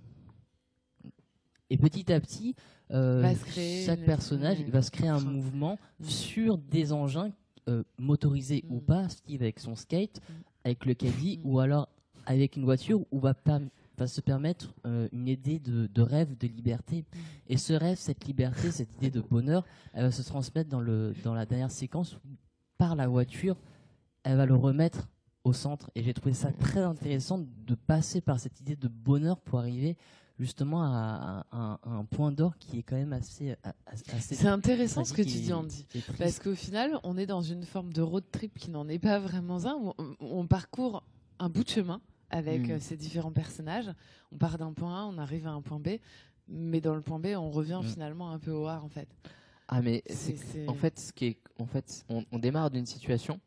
[1.70, 2.55] Et petit à petit,
[2.91, 6.05] euh, Va se créer chaque une- personnage il va se créer un mouvement Mm.
[6.05, 7.30] sur des engins
[7.68, 8.80] euh, motorisés ou Mm.
[8.82, 10.32] pas, Steve avec son skate, Mm.
[10.64, 11.49] avec le caddie, Mm.
[11.51, 11.89] ou alors
[12.26, 16.36] avec une voiture où va, perm- va se permettre euh, une idée de, de rêve,
[16.36, 17.05] de liberté.
[17.49, 21.14] Et ce rêve, cette liberté, cette idée de bonheur, elle va se transmettre dans, le,
[21.22, 22.18] dans la dernière séquence où,
[22.78, 23.57] par la voiture,
[24.24, 25.09] elle va le remettre
[25.45, 25.90] au centre.
[25.95, 29.97] Et j'ai trouvé ça très intéressant de passer par cette idée de bonheur pour arriver
[30.40, 33.55] justement à, à- à un point d'or qui est quand même assez,
[33.86, 35.86] assez C'est intéressant ce que tu dis, Andy.
[36.18, 39.20] Parce qu'au final, on est dans une forme de road trip qui n'en est pas
[39.20, 39.95] vraiment un.
[40.18, 41.05] on parcourt
[41.38, 42.01] un bout de chemin
[42.35, 42.72] avec Mm.
[42.72, 43.91] euh, ces différents personnages.
[44.32, 45.99] On part d'un point A, on arrive à un point B.
[46.49, 47.87] Mais dans le point B, on revient Mm.
[47.87, 49.09] finalement un peu au A, en fait.
[49.68, 52.70] Ah mais C'est- c'est c'est- en fait ce qui est en fait on, on démarre
[52.70, 53.41] d'une situation,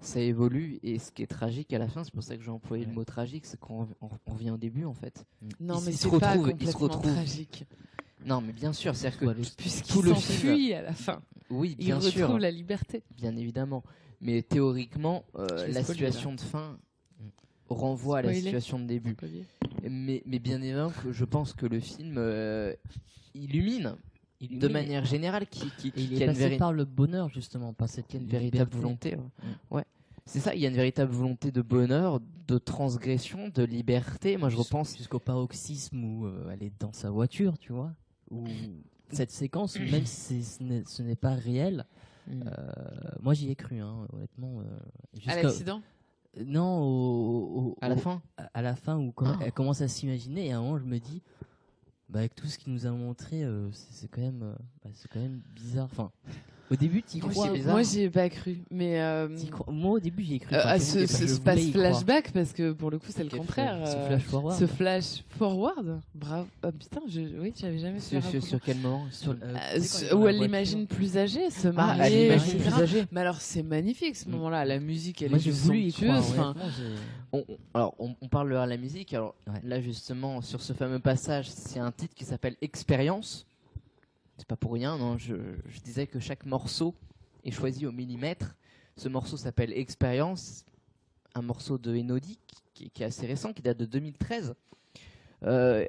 [0.00, 2.50] ça évolue et ce qui est tragique à la fin, c'est pour ça que j'ai
[2.50, 5.24] employé le mot tragique, c'est qu'on on, on revient au début en fait.
[5.60, 7.12] Non, Il mais c'est pas retrouve- il se complètement retrouve.
[7.14, 7.64] tragique.
[8.26, 11.22] Non mais bien sûr, c'est-à-dire que Puisqu'il Tout le s'enfuit à la fin.
[11.48, 13.02] oui, Il retrouve sûr, la liberté.
[13.16, 13.82] bien évidemment,
[14.20, 16.78] mais théoriquement euh, la situation de fin
[17.74, 19.16] renvoie à la situation de début.
[19.88, 22.74] Mais, mais bien évidemment que je pense que le film euh,
[23.34, 23.96] illumine
[24.40, 27.72] Il de manière générale qui, qui, il a est passé véri- par le bonheur justement,
[27.74, 29.16] par cette qui a une véritable volonté.
[29.16, 29.22] Ouais.
[29.78, 29.84] Ouais.
[30.26, 32.18] C'est ça, il y a une véritable volonté de bonheur,
[32.48, 34.38] de transgression, de liberté.
[34.38, 34.96] Moi, je Jus- repense.
[34.96, 37.92] jusqu'au paroxysme où euh, elle est dans sa voiture, tu vois.
[38.30, 38.44] Où
[39.10, 41.84] cette séquence, même si ce n'est- pas réel,
[42.26, 42.42] Mm.
[42.46, 42.72] euh,
[43.20, 44.60] moi j'y ai cru, hein, honnêtement.
[44.62, 44.64] euh,
[45.26, 45.82] À l'accident?
[46.44, 48.22] Non, au- au- à la au- fin.
[48.36, 49.38] à- la fin où quand Ah.
[49.42, 51.22] elle commence à s'imaginer, et à un moment je me dis,
[52.08, 54.90] bah, avec tout ce qu'il nous a montré, euh, c'est c'est quand même, euh, bah,
[54.94, 55.84] c'est quand même bizarre.
[55.90, 56.10] Enfin,
[56.70, 57.50] au début, tu crois.
[57.50, 57.72] bizarre.
[57.72, 58.58] Moi, j'y ai pas cru.
[58.70, 59.28] Mais euh,
[59.68, 60.54] Moi, au début, j'y ai cru.
[60.54, 61.26] euh, à ce, ce
[61.72, 63.86] flashback, parce que pour le coup, c'est le contraire.
[63.86, 64.58] Ce euh, flash forward.
[64.58, 66.46] Ce flash forward, bravo.
[66.64, 69.04] Oh, putain, je, oui, j'avais jamais fait Sur, sur, sur quel moment?
[69.10, 69.78] Sur- euh,
[70.10, 72.70] dans où elle l'imagine plus âgée, se Ah, marier, elle l'imagine etc.
[72.70, 73.04] plus âgée.
[73.12, 74.32] Mais alors, c'est magnifique ce Mm.
[74.32, 74.64] moment-là.
[74.64, 76.10] La musique, elle Moi, est juste somptueuse.
[76.10, 76.54] Enfin,
[77.32, 79.12] On- on- alors, on, on parle de la musique.
[79.12, 79.60] Alors, Ouais.
[79.64, 83.46] là, justement, sur ce fameux passage, c'est un titre qui s'appelle Expérience.
[84.36, 85.16] C'est pas pour rien, non.
[85.18, 85.34] Je,
[85.66, 86.94] je disais que chaque morceau
[87.44, 88.56] est choisi au millimètre.
[88.96, 90.64] Ce morceau s'appelle Expérience,
[91.34, 92.38] un morceau de Enodi
[92.74, 94.54] qui, qui est assez récent, qui date de 2013.
[95.44, 95.84] Euh,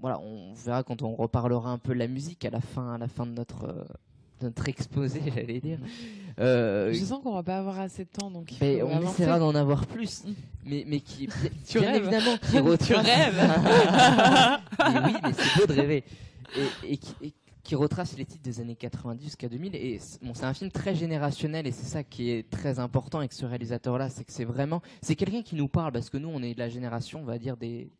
[0.00, 2.98] voilà, on verra quand on reparlera un peu de la musique à la fin, à
[2.98, 3.84] la fin de notre, euh,
[4.40, 5.78] de notre exposé, j'allais dire.
[6.40, 9.00] Euh, je sens qu'on va pas avoir assez de temps, donc il mais faut on
[9.02, 10.32] essaiera d'en avoir plus, Mm.
[10.66, 11.28] mais, mais qui,
[11.68, 12.02] Tu bien rêves.
[12.02, 12.52] évidemment, qui
[12.86, 13.60] Tu rêves.
[14.78, 16.04] mais oui, mais c'est beau de rêver.
[16.84, 17.32] Et, et
[17.64, 19.74] qui retrace les titres des années 90 jusqu'à 2000.
[19.74, 23.18] Et c'est- bon, c'est un film très générationnel et c'est ça qui est très important
[23.18, 26.28] avec ce réalisateur-là, c'est que c'est vraiment, c'est quelqu'un qui nous parle parce que nous,
[26.28, 27.90] on est de la génération, on va dire des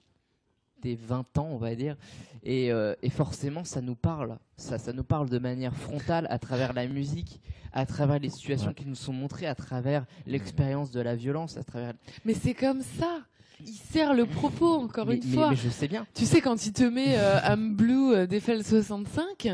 [0.83, 1.97] des 20 ans, on va dire,
[2.43, 4.37] et, euh, et forcément, ça nous parle.
[4.59, 7.41] Ça, ça nous parle de manière frontale à travers la musique,
[7.73, 8.75] à travers les situations Ouais.
[8.75, 11.95] qui nous sont montrées, à travers l'expérience de la violence, à travers.
[12.27, 13.23] Mais c'est comme ça.
[13.67, 15.51] Il sert le propos, encore mais, une mais- fois.
[15.51, 16.07] mais je sais bien.
[16.15, 19.49] Tu sais, quand il te met euh, I'm Blue euh, d'Eiffel 65,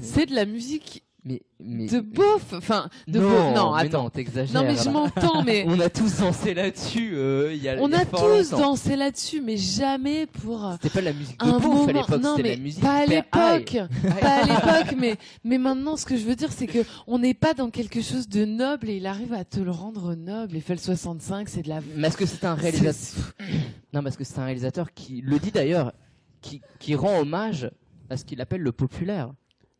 [0.00, 3.54] c'est de la musique Mais, mais de beauf, enfin de non, beauf.
[3.54, 4.08] Non, attends.
[4.08, 4.62] t'exagères.
[4.62, 7.12] Non, mais je m'entends, mais On a tous dansé là-dessus.
[7.14, 11.00] euh, il y a, on y a tous dansé là-dessus, mais jamais pour C'était pas
[11.00, 11.84] de la musique de beauf moment.
[11.84, 13.76] à l'époque, c'était la musique pas à l'époque,
[14.20, 17.34] pas à l'époque, mais mais maintenant, ce que je veux dire, c'est que on n'est
[17.34, 20.56] pas dans quelque chose de noble et il arrive à te le rendre noble.
[20.56, 21.80] Eiffel 65, c'est de la.
[21.96, 23.34] Mais est-ce que c'est un réalisateur
[23.92, 25.92] Non, parce que c'est un réalisateur qui le dit d'ailleurs,
[26.40, 27.70] qui, qui rend hommage
[28.08, 29.30] à ce qu'il appelle le populaire?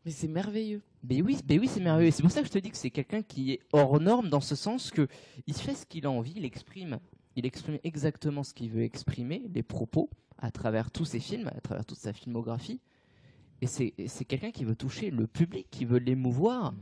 [0.05, 0.81] Mais c'est merveilleux.
[1.03, 2.11] Mais oui, mais oui, c'est merveilleux.
[2.11, 4.41] C'est pour ça que je te dis que c'est quelqu'un qui est hors norme dans
[4.41, 5.07] ce sens que
[5.47, 6.99] il fait ce qu'il a envie, il exprime,
[7.35, 11.61] il exprime exactement ce qu'il veut exprimer, les propos à travers tous ses films, à
[11.61, 12.79] travers toute sa filmographie.
[13.61, 16.73] Et c'est quelqu'un qui veut toucher le public, qui veut l'émouvoir.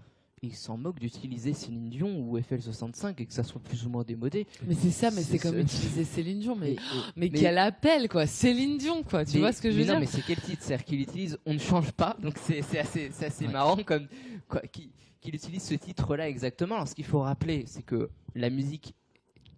[0.41, 3.89] Et il s'en moque d'utiliser Céline Dion ou FL65 et que ça soit plus ou
[3.89, 4.47] moins démodé.
[4.65, 6.75] Mais c'est ça, mais c'est comme utiliser Céline Dion, mais et-
[7.17, 9.25] mais, mais- quel appel quoi, Céline Dion quoi.
[9.25, 10.63] Tu Mais- vois ce que je mais veux non, dire mais c'est quel titre?
[10.63, 13.51] C'est-à-dire qu'il utilise On ne change pas, donc c'est assez, assez Ouais.
[13.51, 14.07] marrant comme
[14.47, 14.89] quoi, qu'il
[15.21, 16.75] qu'il utilise ce titre-là exactement.
[16.75, 18.93] Alors ce qu'il faut rappeler, c'est que la musique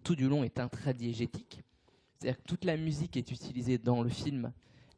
[0.02, 1.60] tout du long est intradiégétique.
[2.18, 4.52] C'est-à-dire que toute la musique est utilisée dans le film.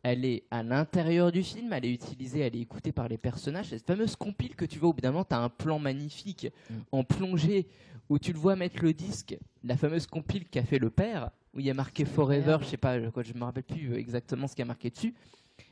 [0.04, 3.70] Elle est à l'intérieur du film, elle est utilisée, elle est écoutée par les personnages.
[3.70, 6.48] Cette fameuse compile que tu vois, au bout d'un moment, tu as un plan magnifique
[6.68, 6.74] Mm.
[6.92, 7.66] en plongée
[8.10, 11.60] où tu le vois mettre le disque, la fameuse compile qu'a fait le père, où
[11.60, 14.46] il y a marqué Forever, je sais pas, je, quoi, je me rappelle plus exactement
[14.46, 15.14] ce qu'il y a marqué dessus.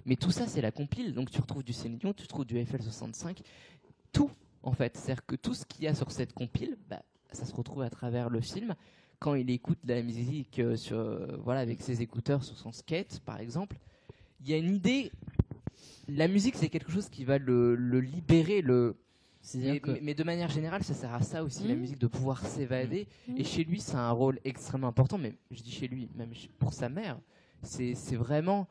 [0.06, 1.12] Mais tout ça, c'est la compile.
[1.12, 3.42] Donc tu retrouves du Céline Dion, tu retrouves du FL65,
[4.12, 4.30] tout
[4.62, 4.96] en fait.
[4.96, 7.02] C'est-à-dire que tout ce qu'il y a sur cette compile, bah,
[7.32, 8.74] ça se retrouve à travers le film.
[9.18, 12.72] Quand il écoute de la musique euh, sur, euh, voilà, avec ses écouteurs sur son
[12.72, 13.76] skate, par exemple,
[14.44, 15.10] il y a une idée.
[16.08, 18.96] La musique, c'est quelque chose qui va le, le libérer, le,
[19.54, 21.80] mais, que mais- mais de manière générale, ça sert à ça aussi, la Mhm.
[21.80, 23.06] musique, de pouvoir s'évader.
[23.28, 23.38] Mhm.
[23.38, 26.72] Et chez lui, c'est un rôle extrêmement important, mais je dis chez lui, même pour
[26.72, 27.18] sa mère,
[27.62, 28.66] c'est vraiment.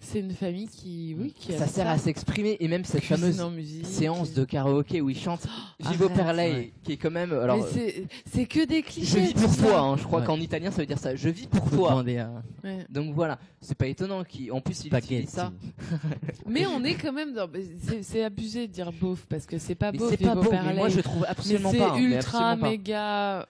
[0.00, 3.40] C'est une famille qui, oui, qui Ça sert à s'exprimer, et même cette Cuisine fameuse
[3.40, 3.86] en musique.
[3.86, 5.46] séance de karaoké où il chante
[5.80, 6.72] Vivo arrête, per lei, ouais.
[6.84, 7.32] qui est quand même.
[7.32, 9.20] Alors, mais c'est- c'est que des je clichés.
[9.20, 10.26] vis tout pour toi, hein, je crois Ouais.
[10.26, 11.16] qu'en italien ça veut dire ça.
[11.16, 12.04] Je vis pour toi.
[12.04, 12.86] Ouais.
[12.90, 15.14] Donc voilà, c'est pas étonnant qu'en plus il Spaghetti.
[15.14, 15.50] utilise ça.
[16.46, 17.48] Mais on est quand même dans.
[17.88, 20.10] c'est- C'est abusé de dire beauf parce que c'est pas beauf.
[20.10, 21.90] c'est pas Vivo beau, per mais moi je trouve Mais absolument c'est pas.
[21.92, 22.70] hein, mais ultra absolument pas.
[22.70, 23.48] méga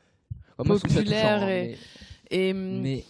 [0.58, 1.76] je ça populaire et-
[2.32, 3.04] mais- et Mais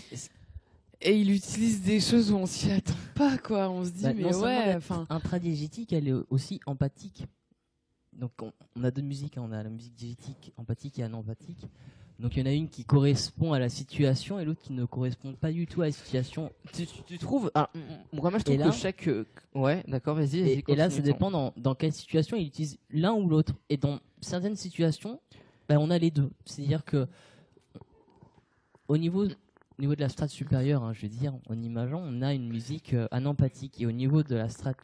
[1.01, 3.69] et il utilise des choses où on s'y attend pas quoi.
[3.71, 4.75] On se dit Bah, mais ouais.
[4.77, 5.07] Enfin.
[5.11, 7.25] intradiégétique, elle est aussi empathique.
[8.13, 9.43] Donc on, on a deux musiques, hein.
[9.47, 11.67] on a la musique diégétique, empathique et anempathique.
[12.19, 14.87] Donc il y en a une qui correspond à la situation et l'autre qui ne
[14.87, 16.51] correspond pas du tout à la situation.
[16.73, 19.07] Tu, tu- tu trouves ah, mm, mm, Moi, je trouve là- que chaque.
[19.09, 20.41] euh, Ouais, d'accord, vas-y.
[20.41, 23.53] vas-y, Et, et là, ça dépend dans, dans quelle situation il utilise l'un ou l'autre.
[23.69, 25.21] Et dans certaines situations,
[25.69, 26.31] ben, on a les deux.
[26.47, 27.07] C'est-à-dire que
[28.89, 29.27] au niveau,
[29.79, 32.49] au niveau de la strate supérieure, hein, je veux dire, en imageant, on a une
[32.49, 33.81] musique euh, anempathique.
[33.81, 34.79] Et au niveau de la strate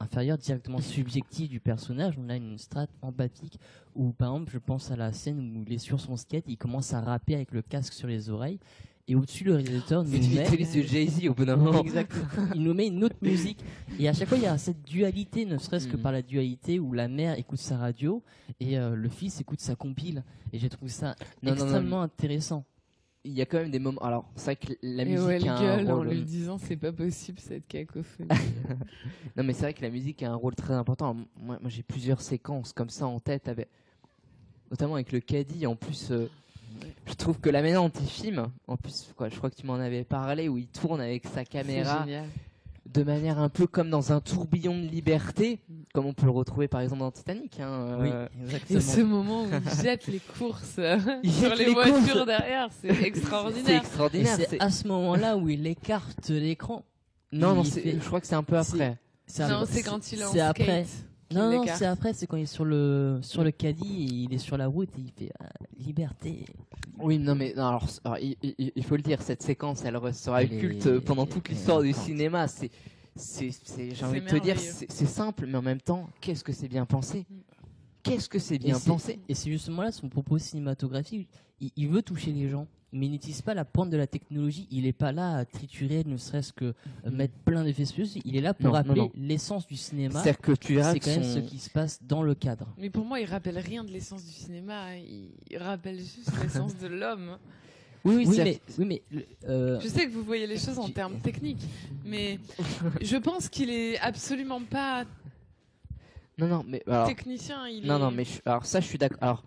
[0.00, 3.60] inférieure, directement subjective du personnage, on a une strate empathique
[3.94, 6.56] où, par exemple, je pense à la scène où il est sur son skate, il
[6.56, 8.58] commence à rapper avec le casque sur les oreilles.
[9.08, 10.18] Et au-dessus, le réalisateur nous met...
[10.18, 11.80] du Jay-Z au bout d'un moment.
[11.80, 12.24] Exactement.
[12.54, 13.58] Il nous met une autre musique.
[13.98, 16.02] Et à chaque fois, il y a cette dualité, ne serait-ce que Mhm.
[16.02, 18.22] par la dualité où la mère écoute sa radio
[18.60, 20.22] et euh, le fils écoute sa compile.
[20.52, 22.64] Et j'ai trouvé ça Non, non, non, extrêmement intéressant.
[23.24, 24.00] Il y a quand même des moments.
[24.00, 26.08] Alors, c'est vrai que la Et musique ouais, elle a un gueule en rôle.
[26.08, 28.28] lui disant c'est pas possible cette cacophonie.
[29.36, 31.14] Non, mais c'est vrai que la musique a un rôle très important.
[31.36, 33.68] Moi, moi j'ai plusieurs séquences comme ça en tête, avec...
[34.70, 35.66] notamment avec le caddie.
[35.66, 36.28] En plus, euh,
[37.06, 39.66] je trouve que la manière dont il filme, en plus, quoi, je crois que tu
[39.66, 42.26] m'en avais parlé, où il tourne avec sa C'est caméra génial.
[42.86, 45.60] De manière un peu comme dans un tourbillon de liberté,
[45.94, 47.60] comme on peut le retrouver par exemple dans Titanic.
[47.60, 48.80] hein, euh, Et exactement.
[48.80, 52.26] ce moment où il jette les courses euh, Il sur jette les, les voitures courses.
[52.26, 53.70] derrière, c'est C'est extraordinaire.
[53.70, 54.36] Et extraordinaire.
[54.36, 56.84] c'est c'est- à ce moment-là où il écarte l'écran.
[57.30, 58.98] Non, non, il c'est- fait- je crois que c'est un peu c'est- après.
[59.26, 60.84] C'est c'est quand il est en c'est après.
[61.34, 64.38] Non, non, c'est après, c'est quand il est sur le, sur le caddie il est
[64.38, 65.46] sur la route et il fait euh,
[65.78, 66.44] liberté.
[66.98, 69.96] Oui, non, mais non, alors, alors, il, il- il faut le dire, cette séquence, elle
[69.96, 72.46] restera Elle culte pendant toute l'histoire du cinéma.
[72.48, 72.70] C'est,
[73.16, 76.86] j'ai envie de te dire, c'est, simple, mais en même temps, qu'est-ce que c'est bien
[76.86, 77.26] pensé?
[78.02, 79.20] Qu'est-ce que c'est bien et pensé?
[79.28, 81.28] Et c'est justement là son propos cinématographique.
[81.60, 84.66] Il, il veut toucher les gens, mais il n'utilise pas la pointe de la technologie.
[84.70, 88.20] Il n'est pas là à triturer, ne serait-ce que euh, mettre plein d'effets spéciaux.
[88.24, 90.20] Il est là pour Non, rappeler l'essence du cinéma.
[90.22, 92.66] C'est-à-dire que tu C'est quand même son- ce qui se passe dans le cadre.
[92.78, 94.96] Mais pour moi, il rappelle rien de l'essence du cinéma.
[94.98, 97.38] Il rappelle juste l'essence de l'homme.
[98.04, 100.58] Oui, oui, Oui, c'est- mais, oui, mais le- euh, Je sais que vous voyez les
[100.58, 101.62] choses en termes techniques,
[102.04, 102.40] mais
[103.00, 105.04] je pense qu'il est absolument pas
[106.36, 107.68] Non, non, mais alors, technicien.
[107.68, 107.98] Il non, est...
[108.00, 109.18] non, mais je- alors ça, je suis d'accord.
[109.22, 109.44] Alors,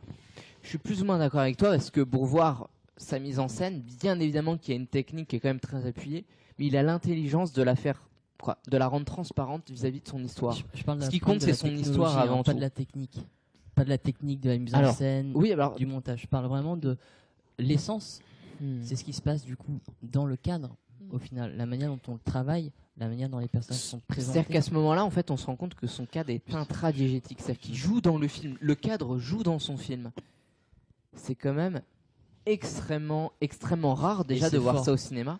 [0.63, 3.47] je suis plus ou moins d'accord avec toi parce que pour voir sa mise en
[3.47, 6.25] scène, bien évidemment qu'il y a une technique qui est quand même très appuyée,
[6.57, 8.07] mais il a l'intelligence de la faire,
[8.41, 10.53] quoi, de la rendre transparente vis-à-vis de son histoire.
[10.55, 12.57] je, je parle de Ce qui compte, c'est son histoire hein, avant pas tout.
[12.57, 13.17] de la technique.
[13.75, 15.75] pas de la technique, de la mise en scène, Oui, alors.
[15.75, 16.21] du montage.
[16.21, 16.97] Je parle vraiment de
[17.59, 18.21] l'essence.
[18.61, 18.79] Hmm.
[18.83, 20.75] C'est ce qui se passe du coup dans le cadre,
[21.11, 21.57] au final.
[21.57, 24.53] La manière dont on le travaille, la manière dont les personnages sont C'est-à-dire présentées.
[24.53, 27.39] qu'à ce moment-là, en fait, on se rend compte que son cadre est intradiégétique.
[27.41, 28.55] C'est-à-dire qu'il joue dans le film.
[28.61, 30.11] Le cadre joue dans son film.
[31.13, 31.81] C'est quand même
[32.45, 34.85] extrêmement, extrêmement rare déjà de voir fort.
[34.85, 35.39] ça au cinéma.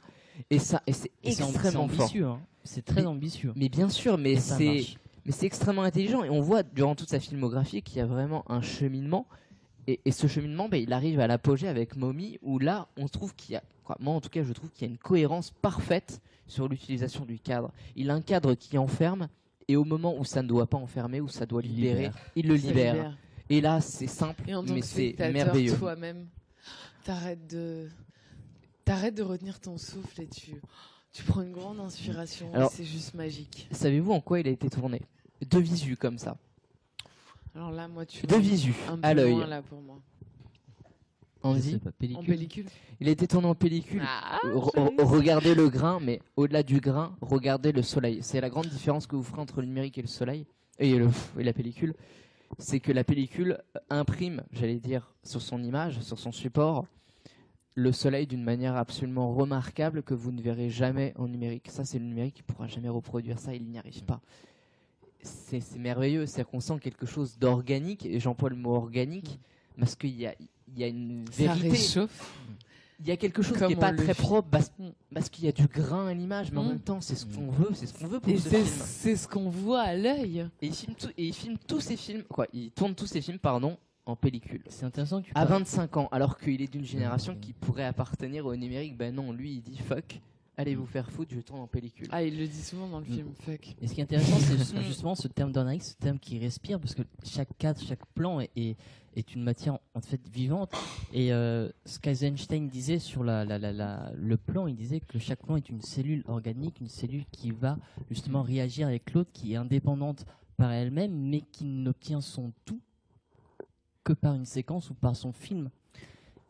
[0.50, 2.02] Et ça, et c'est extrêmement fort.
[2.06, 2.26] ambitieux.
[2.26, 2.40] hein.
[2.64, 3.54] C'est très Mais- ambitieux.
[3.56, 4.84] Mais bien sûr, mais c'est,
[5.26, 6.24] mais c'est extrêmement intelligent.
[6.24, 9.28] Et on voit durant toute sa filmographie qu'il y a vraiment un cheminement.
[9.88, 13.36] Et, et ce cheminement, ben, il arrive à l'apogée avec Mommy, où là, on trouve
[13.36, 15.52] qu'il y a, quoi, moi en tout cas, je trouve qu'il y a une cohérence
[15.62, 17.72] parfaite sur l'utilisation du cadre.
[17.96, 19.28] Il a un cadre qui enferme,
[19.68, 22.14] et au moment où ça ne doit pas enfermer, où ça doit Il libérer, libère.
[22.36, 23.18] il le libère.
[23.50, 25.78] Et là, c'est simple, mais c'est merveilleux.
[25.78, 26.26] toi-même,
[27.06, 27.88] t'arrêtes de,
[28.84, 30.56] t'arrêtes de retenir ton souffle et tu,
[31.14, 32.54] tu prends une grande inspiration.
[32.54, 33.68] Alors- c'est juste magique.
[33.72, 35.02] Savez-vous en quoi il a été tourné?
[35.48, 36.36] De visu comme ça.
[37.54, 39.38] Alors là, moi, tu De visu, un peu à l'œil.
[39.48, 40.02] là pour moi.
[41.62, 42.24] Sais pas, pellicule.
[42.24, 42.66] En pellicule.
[43.00, 44.02] Il a été tourné en pellicule.
[44.04, 44.40] Ah,
[44.98, 48.20] regardez le grain, mais au-delà du grain, regardez le soleil.
[48.24, 50.48] C'est la grande différence que vous ferez entre le numérique et le soleil
[50.80, 51.94] et, le, et la pellicule.
[52.58, 56.86] C'est que la pellicule imprime, j'allais dire, sur son image, sur son support,
[57.76, 61.70] le soleil d'une manière absolument remarquable que vous ne verrez jamais en numérique.
[61.70, 64.22] Ça, c'est le numérique qui pourra jamais reproduire ça, il n'y arrive pas.
[65.22, 69.40] C'est merveilleux, c'est-à-dire qu'on sent quelque chose d'organique, et j'emploie le mot organique,
[69.78, 72.40] parce qu'il y a, il y a une Ça vérité réchauffe.
[73.00, 74.72] Il y a quelque chose Comme qui est on pas très propre parce,
[75.14, 76.68] parce qu'il y a du grain à l'image, mais en Mm.
[76.70, 77.52] même temps, c'est ce qu'on Mm.
[77.52, 78.68] veut, c'est ce qu'on veut pour Et ce c'est, film.
[78.86, 80.48] c'est ce qu'on voit à l'œil.
[80.62, 83.22] Et il filme, tout- et il filme tous ses films, quoi, il tourne tous ses
[83.22, 84.64] films, pardon, en pellicule.
[84.70, 87.40] C'est intéressant que tu À parles- 25 ans, alors qu'il est d'une génération Mm.
[87.40, 90.22] qui pourrait appartenir au numérique, ben non, lui il dit fuck,
[90.58, 92.08] allez vous faire foutre, je tourne en pellicule.
[92.12, 93.14] Ah, il le dit souvent dans le Mm.
[93.14, 93.28] film.
[93.42, 93.76] Fuck.
[93.82, 96.80] Et ce qui est intéressant, c'est ju- justement ce terme d'organique, ce terme qui respire,
[96.80, 98.78] parce que chaque cadre, chaque plan est, est,
[99.16, 100.72] est une matière en fait vivante.
[101.14, 105.20] Et euh, ce qu'Eisenstein disait sur la, la, la, la- le plan, il disait que
[105.20, 107.78] chaque plan est une cellule organique, une cellule qui va
[108.10, 110.26] justement réagir avec l'autre, qui est indépendante
[110.58, 112.80] par elle-même, mais qui n'obtient son tout
[114.04, 115.70] que par une séquence ou par son film.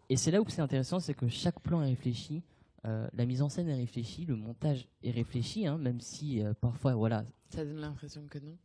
[0.09, 2.43] Et c'est là où c'est intéressant, c'est que chaque plan est réfléchi,
[2.85, 6.53] euh, la mise en scène est réfléchie, le montage est réfléchi, hein, même si euh,
[6.59, 8.55] parfois, voilà, Ça donne l'impression que non.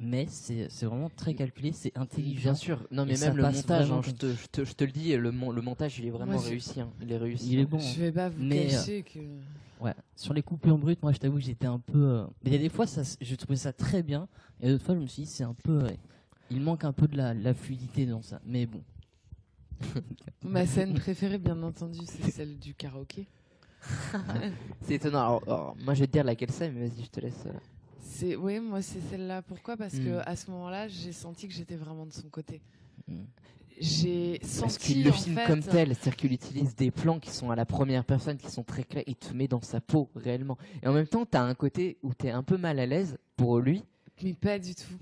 [0.00, 2.42] mais c'est c'est vraiment très calculé, c'est intelligent.
[2.42, 4.84] Bien sûr, non mais Et même le montage, hein, je, te, je, te, je te
[4.84, 7.52] le dis, le, mon- le montage il est vraiment Moi, réussi, hein, il est réussi.
[7.52, 7.78] Il est bon.
[7.78, 9.20] Je vais pas vous Mais, cacher que.
[9.80, 9.94] Ouais.
[10.16, 11.98] Sur les coupures brutes, moi je t'avoue que j'étais un peu.
[11.98, 14.28] euh, Mais il y a des fois, ça, je trouvais ça très bien,
[14.60, 15.84] et d'autres fois je me suis dit c'est un peu.
[16.50, 18.40] Il manque un peu de la, la fluidité dans ça.
[18.44, 18.82] Mais bon.
[20.44, 23.26] Ma scène préférée, bien entendu, c'est celle du karaoké.
[24.82, 25.20] C'est étonnant.
[25.20, 27.44] Alors, alors, moi je vais te dire laquelle c'est, mais vas-y, je te laisse.
[27.46, 27.52] euh.
[28.00, 29.42] C'est oui, moi c'est celle-là.
[29.42, 29.76] Pourquoi?
[29.76, 30.22] Parce que Mm.
[30.26, 32.60] à ce moment-là, j'ai senti que j'étais vraiment de son côté.
[33.08, 33.22] Mm.
[33.80, 37.18] J'ai Parce senti qu'il le en filme fait, comme tel, c'est-à-dire qu'il utilise des plans
[37.18, 39.80] qui sont à la première personne, qui sont très clairs, il te met dans sa
[39.80, 40.56] peau réellement.
[40.82, 43.58] Et en même temps, t'as un côté où t'es un peu mal à l'aise pour
[43.58, 43.82] lui.
[44.22, 44.92] mais pas du tout.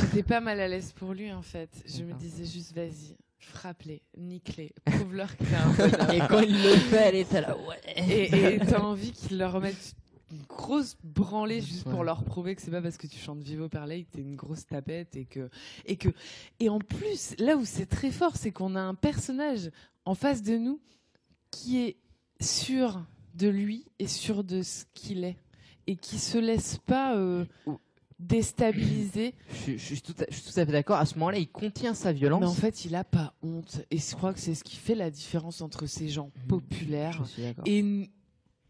[0.00, 1.70] J'étais pas mal à l'aise pour lui en fait.
[1.86, 2.18] Je me D'accord.
[2.20, 6.10] disais juste vas-y, frappe-les, nique-les, prouve-leur que t'es un bonhomme.
[6.14, 7.80] Et quand il le fait, elle est là, ouais.
[7.96, 9.94] et et t'as envie qu'ils leur remettent
[10.30, 13.68] une grosse branlée juste pour leur prouver que c'est pas parce que tu chantes Vivo
[13.68, 15.50] per Lei que t'es une grosse tapette et que
[15.86, 16.08] et que
[16.60, 19.70] et en plus là où c'est très fort c'est qu'on a un personnage
[20.04, 20.80] en face de nous
[21.50, 21.96] qui est
[22.40, 25.36] sûr de lui et sûr de ce qu'il est
[25.86, 27.44] et qui se laisse pas euh,
[28.20, 30.96] déstabiliser Je, suis- je suis tout à, je suis tout à fait d'accord.
[30.98, 32.40] À ce moment-là, il contient sa violence.
[32.40, 34.94] mais en fait il a pas honte et je crois que c'est ce qui fait
[34.94, 37.64] la différence entre ces gens populaires suis d'accord.
[37.66, 38.10] Et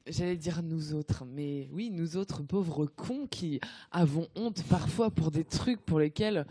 [0.06, 3.60] j'allais dire nous autres, mais oui, nous autres pauvres cons qui
[3.92, 6.46] avons honte parfois pour des trucs pour lesquels,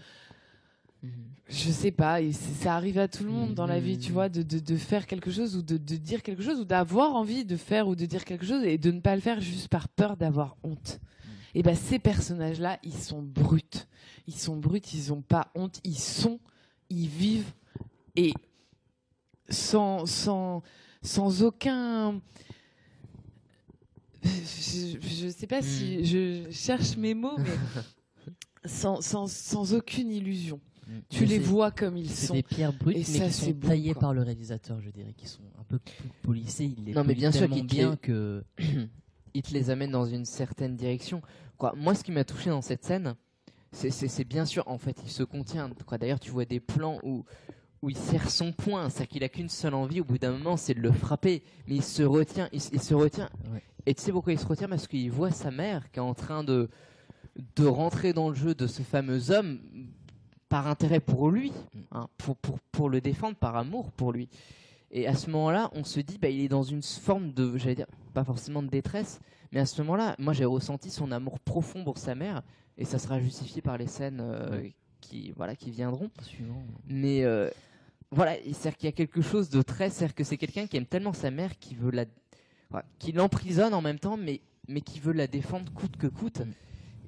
[1.02, 1.12] Mhm.
[1.48, 4.14] je sais pas, et ça arrive à tout le monde dans la vie, tu Mhm.
[4.14, 7.16] vois, de, de, de faire quelque chose ou de, de dire quelque chose ou d'avoir
[7.16, 9.70] envie de faire ou de dire quelque chose et de ne pas le faire juste
[9.70, 11.00] par peur d'avoir honte.
[11.56, 13.62] Et ben ces personnages-là, ils sont bruts.
[14.28, 16.40] Ils sont bruts, ils ont pas honte, ils sont,
[16.90, 17.52] ils vivent
[18.16, 18.34] et
[19.50, 20.62] sans, sans,
[21.02, 22.22] sans aucun.
[24.24, 30.60] Je, je sais pas si je cherche mes mots, mais sans, sans, sans aucune illusion.
[31.10, 32.34] Tu Mais les vois comme ils C'est sont.
[32.34, 35.14] des pierres brutes, Et mais ça, qui c'est sont taillées par le réalisateur, je dirais,
[35.16, 36.74] qui sont un peu plus polissées.
[36.78, 38.44] Il les Non, mais bien sûr te bien que.
[39.34, 41.22] il te les amène dans une certaine direction.
[41.58, 43.16] Quoi, moi, ce qui m'a touché dans cette scène,
[43.72, 45.70] c'est- bien sûr, en fait, il se contient.
[46.00, 47.26] D'ailleurs, tu vois des plans où,
[47.82, 50.58] où il serre son poing, c'est-à-dire qu'il a qu'une seule envie, au bout d'un moment,
[50.58, 51.44] c'est de le frapper.
[51.68, 53.30] Mais il se retient, il, se retient.
[53.52, 53.64] Ouais.
[53.86, 54.68] Et tu sais pourquoi il se retient?
[54.68, 56.70] Parce qu'il voit sa mère qui est en train de,
[57.56, 59.60] de rentrer dans le jeu de ce fameux homme
[60.50, 61.54] par intérêt pour lui,
[61.92, 64.30] hein, pour, pour, pour le défendre, par amour pour lui.
[64.92, 67.76] Et à ce moment-là, on se dit, bah, il est dans une forme de, j'allais
[67.76, 69.20] dire, pas forcément de détresse,
[69.52, 72.42] mais à ce moment-là, moi j'ai ressenti son amour profond pour sa mère,
[72.78, 74.68] et ça sera justifié par les scènes euh,
[75.02, 76.10] qui, voilà, qui viendront.
[76.24, 76.64] Suivant.
[76.88, 77.50] Mais euh,
[78.12, 80.86] voilà, c'est-à-dire qu'il y a quelque chose de très, c'est-à-dire que c'est quelqu'un qui aime
[80.88, 82.06] tellement sa mère, qui veut la,
[82.72, 86.40] voilà, qui l'emprisonne en même temps, mais mais qui veut la défendre coûte que coûte,
[86.42, 86.52] Mm.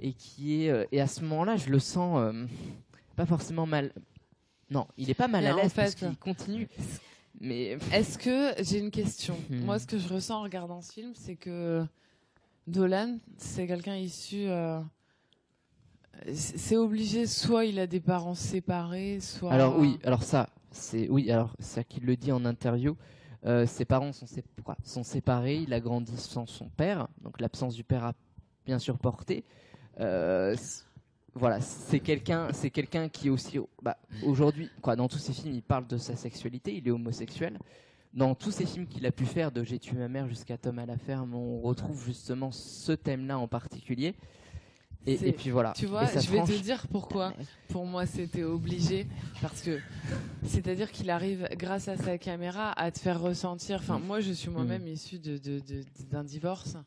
[0.01, 2.45] et qui est, euh, et à ce moment-là, je le sens euh,
[3.15, 3.91] pas forcément mal.
[4.71, 6.67] Non, il est pas mal Mais à en l'aise parce fait- qu'il continue.
[7.41, 9.65] Mais Est-ce que j'ai une question Hmm.
[9.65, 11.83] Moi, ce que je ressens en regardant ce film, c'est que
[12.67, 14.47] Dolan, c'est quelqu'un issu.
[14.47, 14.79] euh,
[16.33, 19.51] c'est obligé, soit il a des parents séparés, soit.
[19.51, 22.95] Alors oui, alors ça, c'est oui, alors c'est ça qu'il le dit en interview.
[23.45, 28.05] Euh, ses parents sont, séparés, il a grandi sans son père, donc l'absence du père
[28.05, 28.13] a
[28.65, 29.43] bien sûr porté.
[29.99, 30.55] Euh,
[31.34, 35.61] voilà, c'est quelqu'un, c'est quelqu'un qui aussi, bah, aujourd'hui, quoi, dans tous ses films, il
[35.61, 37.57] parle de sa sexualité, il est homosexuel.
[38.13, 40.79] Dans tous ces films qu'il a pu faire, de J'ai tué ma mère jusqu'à Tom
[40.79, 44.13] à la ferme, on retrouve justement ce thème-là en particulier.
[45.08, 45.74] Et, puis voilà.
[45.76, 47.34] Tu vois, je vais te dire pourquoi.
[47.70, 49.08] Pour moi, c'était obligé
[49.41, 49.80] parce que
[50.45, 53.78] c'est-à-dire qu'il arrive, grâce à sa caméra, à te faire ressentir.
[53.78, 54.04] Enfin, Mm.
[54.06, 56.78] moi, je suis moi-même issue de, de- de- d'un divorce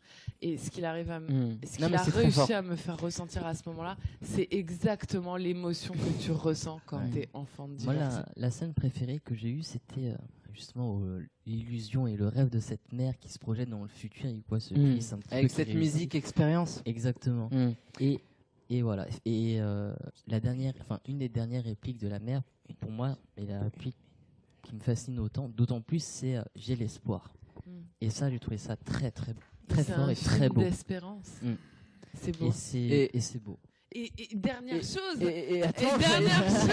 [0.43, 1.59] et ce qu'il arrive à me Mm.
[1.67, 6.23] ce qu'il a réussi à me faire ressentir à ce moment-là, c'est exactement l'émotion que
[6.23, 7.11] tu ressens quand Ouais.
[7.12, 8.15] t'es enfant de Moi, divorce.
[8.17, 10.17] la, la scène préférée que j'ai eue, c'était euh,
[10.55, 14.26] justement euh, l'illusion et le rêve de cette mère qui se projette dans le futur
[14.30, 14.94] et quoi ce Mm.
[14.94, 16.80] fils un petit Avec peu cette musique expérience.
[16.86, 17.48] Exactement.
[17.52, 17.72] Mm.
[18.00, 18.20] Et,
[18.70, 19.07] et voilà.
[19.24, 19.92] Et euh,
[20.28, 22.42] la dernière, enfin une des dernières répliques de la mère,
[22.80, 23.96] pour moi, est la réplique
[24.62, 27.32] qui me fascine autant, d'autant plus, c'est euh, j'ai l'espoir.
[27.66, 27.70] Mm.
[28.00, 29.34] Et ça, j'ai trouvé ça très très
[29.68, 30.61] très C'est fort un et très beau.
[30.61, 31.28] d'espérance.
[31.42, 31.52] Mm.
[32.14, 32.52] C'est beau.
[32.74, 33.59] Et c'est beau.
[33.96, 35.20] Et, et dernière Et- chose.
[35.20, 36.68] Et, et Et attends, dernière chose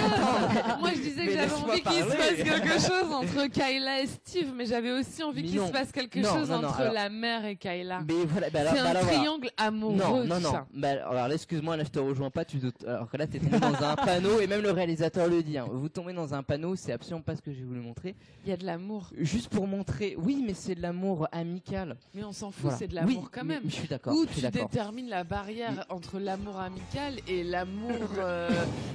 [0.79, 4.51] Moi je disais que j'avais envie qu'il se passe quelque chose entre Kyla et Steve,
[4.55, 7.09] mais j'avais aussi envie qu'il se passe quelque Non, chose non, non, entre alors- la
[7.09, 8.01] mère et Kyla.
[8.07, 9.95] Mais voilà, bah C'est bah un triangle amoureux.
[9.95, 10.51] Non, non, non.
[10.51, 10.65] ça.
[10.73, 12.45] Bah, alors excuse-moi, là je te rejoins pas.
[12.45, 15.43] Tu doutes- Alors que là, t'es tombé dans un panneau et même le réalisateur le
[15.43, 15.57] dit.
[15.57, 15.65] hein.
[15.71, 18.15] Vous tombez dans un panneau, c'est absolument pas ce que j'ai voulu montrer.
[18.45, 19.09] Il y a de l'amour.
[19.17, 21.95] Juste pour montrer, oui, mais c'est de l'amour amical.
[22.13, 22.77] Mais on s'en fout, Voilà.
[22.77, 23.61] c'est de l'amour Oui, quand même.
[23.65, 24.13] je suis d'accord.
[24.15, 27.91] Où tu détermines la barrière entre l'amour amical et l'amour.
[28.17, 28.49] euh,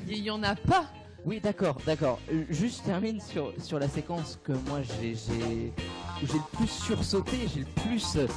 [0.09, 0.87] Il y en a pas.
[1.27, 2.21] Oui, d'accord, d'accord.
[2.33, 5.73] Euh, Juste, je termine sur, sur la séquence que moi j'ai j'ai
[6.23, 8.17] où j'ai le plus sursauté, j'ai le plus.
[8.17, 8.29] euh,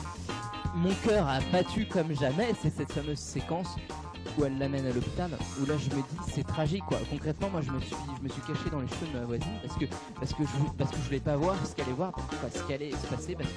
[0.75, 3.67] mon cœur a battu comme jamais, c'est cette fameuse séquence
[4.37, 5.29] où elle l'amène à l'hôpital,
[5.61, 6.97] où là je me dis c'est tragique quoi.
[7.11, 9.53] Concrètement, moi je me suis, je me suis caché dans les cheveux de ma voisine
[9.63, 9.85] parce que,
[10.15, 12.63] parce que, je, parce que je voulais pas voir ce qu'elle allait voir, pas ce
[12.63, 13.55] qu'allait se passer, parce que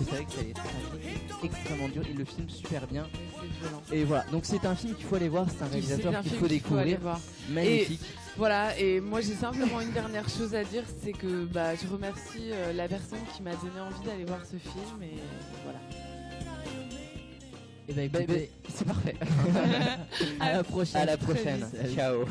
[0.00, 2.02] je savais que ça allait être tragique, extrêmement dur.
[2.08, 3.06] Il le filme super bien.
[3.92, 6.46] Et voilà, donc c'est un film qu'il faut aller voir, c'est un réalisateur qu'il faut
[6.48, 6.98] découvrir.
[7.50, 8.00] Magnifique.
[8.36, 12.50] Voilà, et moi j'ai simplement une dernière chose à dire, c'est que bah, je remercie
[12.50, 15.18] euh, la personne qui m'a donné envie d'aller voir ce film et
[15.64, 15.78] voilà.
[17.88, 19.16] Et ben Bah, bah, écoutez, c'est parfait.
[20.40, 21.02] à la prochaine.
[21.02, 21.68] À la Très prochaine.
[21.84, 21.94] vite.
[21.94, 22.24] Ciao.